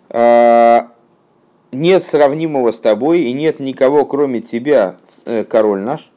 А, 0.09 0.91
Нет 1.71 2.03
сравнимого 2.03 2.71
с 2.71 2.79
тобой 2.79 3.21
и 3.21 3.33
нет 3.33 3.59
никого, 3.59 4.05
кроме 4.05 4.39
тебя, 4.39 4.95
э, 5.25 5.43
король 5.43 5.81
наш, 5.81 6.09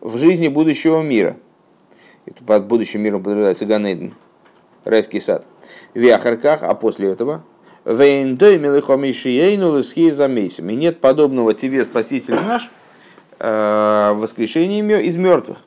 в 0.00 0.18
жизни 0.18 0.48
будущего 0.48 1.00
мира. 1.02 1.36
Это 2.26 2.44
под 2.44 2.66
будущим 2.66 3.00
миром 3.00 3.20
подразумевается 3.22 3.64
Ганейден, 3.64 4.14
райский 4.84 5.20
сад. 5.20 5.46
В 5.94 5.98
Яхарках, 5.98 6.62
а 6.62 6.74
после 6.74 7.10
этого. 7.10 7.42
И 10.70 10.76
нет 10.76 11.00
подобного 11.00 11.54
тебе, 11.54 11.84
Спаситель 11.84 12.34
наш, 12.34 12.70
э, 13.38 14.12
в 14.14 14.18
воскрешении 14.18 14.82
мё- 14.82 15.00
из 15.00 15.16
мертвых. 15.16 15.58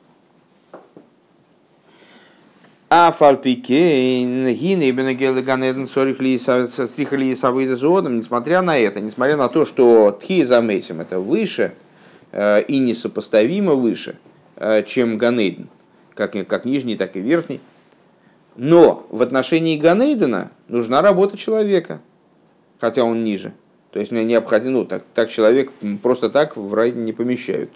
А 2.92 3.12
фальпикейн 3.12 4.52
гины 4.52 4.88
и 4.88 4.90
бенегелы 4.90 5.42
ганеден 5.42 5.86
сорихли 5.86 6.36
стрихали 6.36 7.26
и 7.26 7.36
савыда 7.36 7.76
зоодом, 7.76 8.16
несмотря 8.16 8.62
на 8.62 8.76
это, 8.76 9.00
несмотря 9.00 9.36
на 9.36 9.48
то, 9.48 9.64
что 9.64 10.10
тхи 10.10 10.42
замейсим 10.42 11.00
это 11.00 11.20
выше 11.20 11.74
э, 12.32 12.62
и 12.62 12.78
несопоставимо 12.78 13.74
выше, 13.74 14.18
э, 14.56 14.82
чем 14.82 15.18
ганейден, 15.18 15.68
как, 16.14 16.32
как 16.48 16.64
нижний, 16.64 16.96
так 16.96 17.14
и 17.14 17.20
верхний. 17.20 17.60
Но 18.56 19.06
в 19.10 19.22
отношении 19.22 19.76
Ганейдена 19.76 20.50
нужна 20.66 21.00
работа 21.00 21.38
человека, 21.38 22.00
хотя 22.80 23.04
он 23.04 23.22
ниже. 23.22 23.52
То 23.92 24.00
есть 24.00 24.10
необходимо, 24.10 24.80
ну, 24.80 24.84
так, 24.84 25.04
так 25.14 25.30
человек 25.30 25.70
просто 26.02 26.28
так 26.28 26.56
в 26.56 26.74
рай 26.74 26.90
не 26.90 27.12
помещают. 27.12 27.70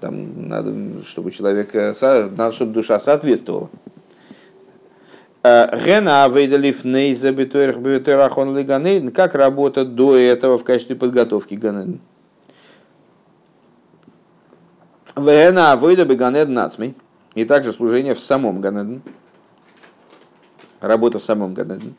Там 0.00 0.48
надо, 0.48 0.72
чтобы 1.06 1.30
человек, 1.30 1.74
надо, 1.74 2.52
чтобы 2.52 2.72
душа 2.72 2.98
соответствовала. 3.00 3.70
Э, 5.42 5.68
Гена 5.84 6.28
выдалив 6.28 6.84
нейза 6.84 7.32
бетуэрахон 7.32 8.56
ли 8.56 8.62
Ганейден, 8.62 9.10
как 9.10 9.34
работа 9.34 9.84
до 9.84 10.16
этого 10.16 10.58
в 10.58 10.64
качестве 10.64 10.96
подготовки 10.96 11.54
Ганейден. 11.54 12.00
Вена 15.16 15.76
выйда 15.76 16.04
бы 16.04 16.14
Ганеден 16.14 16.54
нацмей. 16.54 16.94
И 17.34 17.44
также 17.44 17.72
служение 17.72 18.14
в 18.14 18.20
самом 18.20 18.60
Ганеден. 18.60 19.02
Работа 20.80 21.18
в 21.18 21.24
самом 21.24 21.54
Ганеден. 21.54 21.94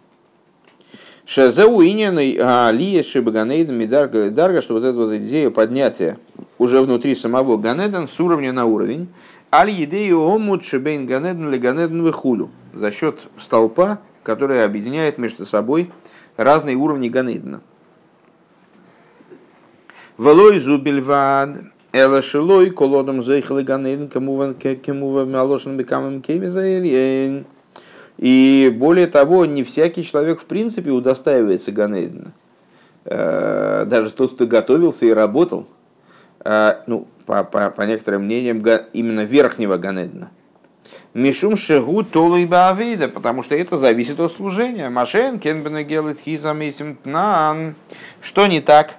Шазеу 1.26 1.82
иньяный 1.82 2.34
алия 2.41 3.04
шибаганейден 3.04 3.76
мидарга 3.76 4.30
дарга, 4.32 4.62
что 4.62 4.74
вот 4.74 4.84
эта 4.84 4.98
вот 4.98 5.13
идея 5.13 5.50
поднятия 5.50 6.17
уже 6.62 6.80
внутри 6.80 7.15
самого 7.15 7.58
Ганеден 7.58 8.08
с 8.08 8.19
уровня 8.19 8.54
на 8.54 8.65
уровень. 8.65 9.08
Аль 9.52 9.71
едею 9.71 10.21
омут 10.21 10.63
шибейн 10.63 11.08
Ганеден 11.08 11.50
ли 11.50 11.58
Ганеден 11.58 12.04
выхулю. 12.04 12.52
За 12.71 12.91
счет 12.91 13.19
столпа, 13.39 13.97
который 14.21 14.63
объединяет 14.63 15.17
между 15.17 15.47
собой 15.47 15.89
разные 16.38 16.76
уровни 16.76 17.10
Ганедена. 17.10 17.62
Велой 20.19 20.60
зубельвад, 20.60 21.58
эла 21.93 22.21
шилой, 22.21 22.69
колодом 22.69 23.24
зейхали 23.24 23.63
Ганеден, 23.63 24.08
кому 24.08 24.54
кему 24.54 25.26
малошен 25.26 25.78
бекамем 25.78 26.21
кеме 26.21 26.47
заэльен. 26.47 27.45
И 28.19 28.71
более 28.78 29.08
того, 29.08 29.47
не 29.47 29.63
всякий 29.63 30.04
человек 30.04 30.39
в 30.39 30.45
принципе 30.45 30.91
удостаивается 30.91 31.71
Ганейдена. 31.71 32.34
Э, 33.06 33.86
Даже 33.88 34.12
тот, 34.12 34.36
кто 34.36 34.45
готовился 34.45 35.08
и 35.08 35.10
работал, 35.10 35.65
ну, 36.43 37.08
по, 37.25 37.43
по, 37.43 37.69
по 37.69 37.82
некоторым 37.84 38.25
мнениям, 38.25 38.63
именно 38.93 39.21
верхнего 39.21 39.77
Ганедена. 39.77 40.32
Мишум 41.13 41.58
шегу 41.58 42.04
толу 42.04 42.45
баавида, 42.47 43.10
потому 43.10 43.43
что 43.43 43.54
это 43.56 43.75
зависит 43.75 44.19
от 44.19 44.32
служения. 44.32 44.89
Машен 44.89 45.39
кенбена 45.39 45.84
гелит 45.84 46.19
хизамисим 46.21 46.95
тнан. 46.95 47.75
Что 48.21 48.47
не 48.47 48.62
так 48.62 48.95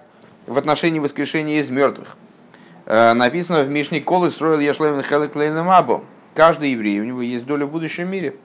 в 0.46 0.58
отношении 0.58 0.98
воскрешения 1.00 1.60
из 1.60 1.70
мертвых? 1.70 2.16
Э, 2.84 3.14
Написано 3.14 3.62
в 3.62 3.70
Мишне 3.70 4.00
Колы 4.00 4.30
строил 4.30 4.60
Яшлевен 4.60 5.02
Хелек 5.02 5.34
Або. 5.36 6.04
Каждый 6.34 6.72
еврей, 6.72 7.00
у 7.00 7.04
него 7.04 7.22
есть 7.22 7.46
доля 7.46 7.64
в 7.64 7.70
будущем 7.70 8.10
мире. 8.10 8.36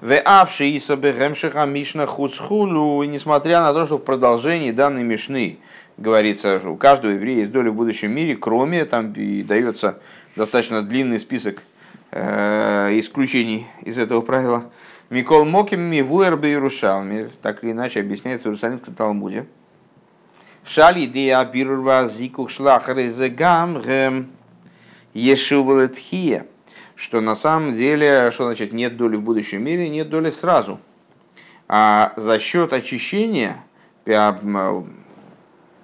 Веавши 0.00 0.66
и 0.66 0.78
соберемшиха 0.78 1.64
мишна 1.64 2.06
хуцхулу, 2.06 3.02
и 3.02 3.06
несмотря 3.06 3.62
на 3.62 3.72
то, 3.72 3.84
что 3.84 3.96
в 3.96 4.04
продолжении 4.04 4.70
данной 4.70 5.02
мишны 5.02 5.58
говорится, 5.98 6.60
у 6.64 6.76
каждого 6.76 7.12
еврея 7.12 7.40
есть 7.40 7.52
доля 7.52 7.70
в 7.70 7.74
будущем 7.74 8.12
мире, 8.12 8.36
кроме, 8.36 8.84
там 8.84 9.12
и 9.12 9.42
дается 9.42 9.98
достаточно 10.36 10.82
длинный 10.82 11.20
список 11.20 11.62
э, 12.12 12.98
исключений 12.98 13.66
из 13.82 13.98
этого 13.98 14.22
правила. 14.22 14.70
Микол 15.10 15.44
Моким 15.44 15.80
Мивуэр 15.80 16.36
Бейрушалми, 16.36 17.30
так 17.42 17.64
или 17.64 17.72
иначе 17.72 18.00
объясняется 18.00 18.44
в 18.44 18.50
Иерусалимском 18.50 18.94
Талмуде. 18.94 19.46
Шали 20.64 21.06
идея 21.06 21.44
бирва 21.44 22.08
зикух 22.08 22.50
шлахар 22.50 22.98
гам 23.30 23.80
гэм 23.80 24.28
что 26.94 27.20
на 27.20 27.34
самом 27.34 27.74
деле, 27.74 28.30
что 28.32 28.44
значит 28.44 28.72
нет 28.72 28.96
доли 28.96 29.16
в 29.16 29.22
будущем 29.22 29.64
мире, 29.64 29.88
нет 29.88 30.10
доли 30.10 30.30
сразу. 30.30 30.80
А 31.68 32.12
за 32.16 32.38
счет 32.38 32.72
очищения, 32.72 33.56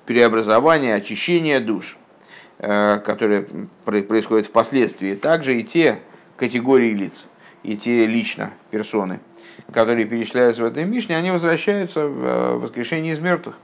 преобразования, 0.07 0.95
очищения 0.95 1.61
душ, 1.61 1.99
э, 2.59 2.99
которые 3.05 3.47
происходят 3.85 4.47
впоследствии, 4.47 5.15
также 5.15 5.61
и 5.61 5.65
те, 5.65 6.01
категории 6.37 6.93
лиц, 6.93 7.27
и 7.63 7.77
те 7.77 8.07
лично 8.07 8.53
персоны, 8.71 9.21
которые 9.73 10.07
перечисляются 10.07 10.63
в 10.63 10.67
этой 10.67 10.85
Мишне, 10.85 11.17
они 11.17 11.31
возвращаются 11.31 12.07
в 12.07 12.25
э, 12.25 12.55
воскрешение 12.57 13.13
из 13.13 13.19
мертвых. 13.19 13.57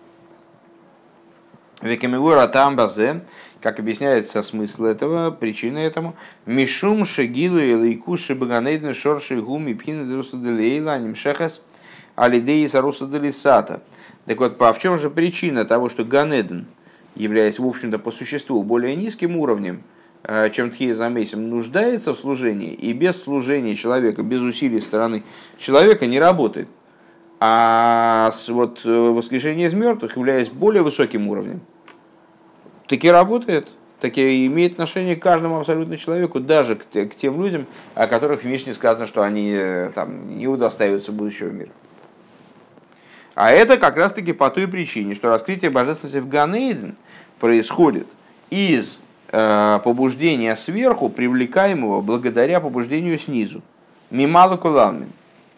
Векамигура 1.83 2.47
там 2.47 2.77
базе, 2.77 3.23
как 3.63 3.79
объясняется 3.79 4.43
смысл 4.43 4.85
этого, 4.85 5.31
причина 5.31 5.79
этому, 5.79 6.15
Мишум 6.45 7.07
шагилу 7.07 7.59
и 7.59 7.75
лейкуши 7.75 8.35
баганейден 8.35 8.93
шорши 8.93 9.41
гуми 9.41 9.73
пхина 9.73 10.05
друсуделейла 10.05 10.99
нимшехас 10.99 11.63
алидеи 12.17 12.67
сарусуделисата. 12.67 13.83
Так 14.31 14.39
вот, 14.39 14.59
по 14.59 14.73
в 14.73 14.79
чем 14.79 14.97
же 14.97 15.11
причина 15.11 15.65
того, 15.65 15.89
что 15.89 16.05
Ганеден, 16.05 16.67
являясь, 17.17 17.59
в 17.59 17.67
общем-то, 17.67 17.99
по 17.99 18.13
существу 18.13 18.63
более 18.63 18.95
низким 18.95 19.37
уровнем, 19.37 19.83
э, 20.23 20.51
чем 20.51 20.71
Тхия 20.71 20.95
Замейсим, 20.95 21.51
нуждается 21.51 22.15
в 22.15 22.17
служении, 22.17 22.73
и 22.73 22.93
без 22.93 23.21
служения 23.21 23.75
человека, 23.75 24.23
без 24.23 24.41
усилий 24.41 24.81
стороны 24.81 25.25
человека 25.59 26.07
не 26.07 26.21
работает. 26.21 26.69
А 27.41 28.31
вот 28.47 28.83
э, 28.85 28.89
воскрешение 28.89 29.67
из 29.67 29.75
мертвых, 29.75 30.17
являясь 30.17 30.49
более 30.49 30.85
высоким 30.85 31.27
уровнем, 31.27 31.61
таки 32.87 33.11
работает, 33.11 33.67
таки 33.99 34.47
имеет 34.47 34.75
отношение 34.75 35.17
к 35.17 35.23
каждому 35.25 35.59
абсолютно 35.59 35.97
человеку, 35.97 36.39
даже 36.39 36.77
к, 36.77 37.17
тем 37.17 37.43
людям, 37.43 37.67
о 37.97 38.07
которых 38.07 38.43
в 38.43 38.47
Мишне 38.47 38.75
сказано, 38.75 39.09
что 39.09 39.25
они 39.25 39.53
э, 39.53 39.91
там, 39.93 40.39
не 40.39 40.47
удостаиваются 40.47 41.11
будущего 41.11 41.49
мира. 41.49 41.73
А 43.35 43.53
это 43.53 43.77
как 43.77 43.97
раз-таки 43.97 44.33
по 44.33 44.51
той 44.51 44.67
причине, 44.69 45.15
что 45.15 45.29
раскрытие 45.29 45.71
божественности 45.71 46.19
в 46.19 46.29
Ганейден 46.29 46.97
происходит 47.39 48.07
из 48.51 48.99
э, 49.29 49.81
побуждения 49.85 50.55
сверху, 50.57 51.09
привлекаемого 51.09 52.01
благодаря 52.01 52.61
побуждению 52.61 53.19
снизу. 53.19 53.63
Мималу 54.11 54.59
кулалмин. 54.59 55.11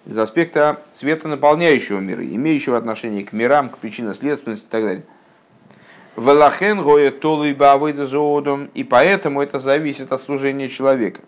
Из 0.05 0.19
аспекта 0.19 0.81
света 0.93 1.29
наполняющего 1.29 2.01
мира, 2.01 2.25
имеющего 2.25 2.77
отношение 2.77 3.25
к 3.25 3.33
мирам, 3.33 3.69
к 3.69 3.79
причинно-следственности 3.79 4.67
и 4.67 4.69
так 4.69 4.85
далее. 4.85 5.05
Велахен 6.17 6.83
гоя 6.83 7.11
толу 7.11 7.45
и 7.45 7.57
и 8.75 8.85
поэтому 8.85 9.41
это 9.41 9.59
зависит 9.59 10.13
от 10.13 10.23
служения 10.23 10.69
человека. 10.69 11.23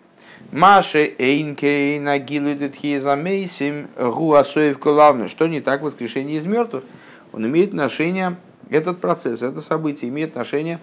Маше 0.51 1.13
эйнкей 1.17 1.99
нагилует 1.99 2.75
хизамейсим 2.75 3.87
гуасоев 3.97 4.77
кулавны. 4.79 5.27
Что 5.27 5.47
не 5.47 5.61
так 5.61 5.81
в 5.81 5.85
воскрешении 5.85 6.37
из 6.37 6.45
мертвых? 6.45 6.83
Он 7.33 7.45
имеет 7.45 7.69
отношение, 7.69 8.37
этот 8.69 9.01
процесс, 9.01 9.41
это 9.41 9.61
событие 9.61 10.09
имеет 10.09 10.29
отношение 10.31 10.79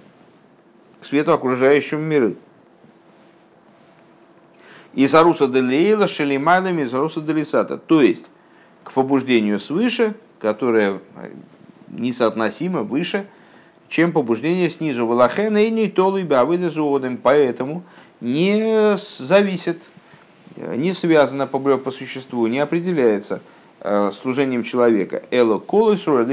к 1.01 1.05
свету 1.05 1.33
окружающему 1.33 2.03
миру. 2.03 2.35
И 4.95 5.07
Саруса 5.09 5.49
Делейла 5.49 6.07
Шелимайнами 6.07 6.85
Саруса 6.85 7.21
Делисата. 7.21 7.79
То 7.79 8.03
есть 8.03 8.31
к 8.85 8.93
побуждению 8.93 9.59
свыше, 9.59 10.15
которое 10.39 11.01
несоотносимо 11.89 12.83
выше, 12.83 13.27
чем 13.89 14.13
побуждение 14.13 14.69
снизу. 14.71 15.07
Валахена 15.07 15.65
и 15.65 15.71
не 15.71 15.89
толу 15.89 16.19
и 16.19 17.17
Поэтому 17.23 17.85
не 18.23 18.97
зависит, 18.97 19.83
не 20.57 20.93
связано 20.93 21.49
по, 21.49 21.59
по 21.59 21.91
существу, 21.91 22.47
не 22.47 22.61
определяется 22.61 23.43
э, 23.81 24.13
служением 24.13 24.63
человека. 24.63 25.25
Эло 25.33 25.59
колесу, 25.59 26.25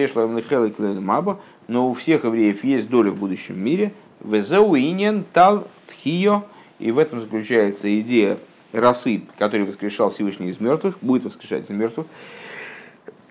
маба, 1.02 1.39
но 1.67 1.89
у 1.89 1.93
всех 1.93 2.25
евреев 2.25 2.63
есть 2.63 2.89
доля 2.89 3.10
в 3.10 3.17
будущем 3.17 3.60
мире. 3.60 3.91
Везеуинен 4.23 5.25
тал 5.34 5.67
тхио, 5.88 6.43
и 6.78 6.91
в 6.91 6.99
этом 6.99 7.21
заключается 7.21 7.99
идея 8.02 8.38
расы, 8.71 9.23
который 9.39 9.65
воскрешал 9.65 10.12
Всевышний 10.12 10.49
из 10.49 10.60
мертвых, 10.60 10.99
будет 11.02 11.25
воскрешать 11.25 11.65
из 11.65 11.69
мертвых, 11.71 12.06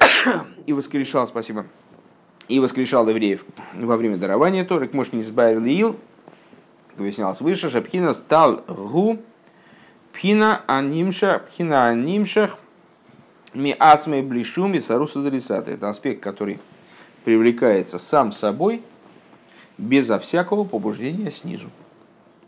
и 0.67 0.73
воскрешал, 0.73 1.29
спасибо, 1.29 1.65
и 2.49 2.59
воскрешал 2.59 3.09
евреев 3.09 3.45
во 3.75 3.97
время 3.97 4.17
дарования 4.17 4.65
Торы, 4.65 4.91
может 4.93 5.13
не 5.13 5.23
избавил 5.23 5.65
Ил, 5.65 5.97
объяснялось 7.01 7.41
выше, 7.41 7.71
что 7.71 7.83
пхина 7.83 8.13
стал 8.13 8.63
гу, 8.67 9.19
пхина 10.13 10.63
анимша, 10.67 11.43
пхина 11.47 11.89
анимшах, 11.89 12.59
ми 13.55 13.75
ацмей 13.79 14.23
блишуми 14.23 14.79
саруса 14.79 15.23
дарисата. 15.23 15.71
Это 15.71 15.89
аспект, 15.89 16.23
который 16.23 16.59
привлекается 17.25 17.99
сам 17.99 18.33
собой, 18.33 18.83
безо 19.79 20.19
всякого 20.19 20.65
побуждения 20.65 21.31
снизу. 21.31 21.71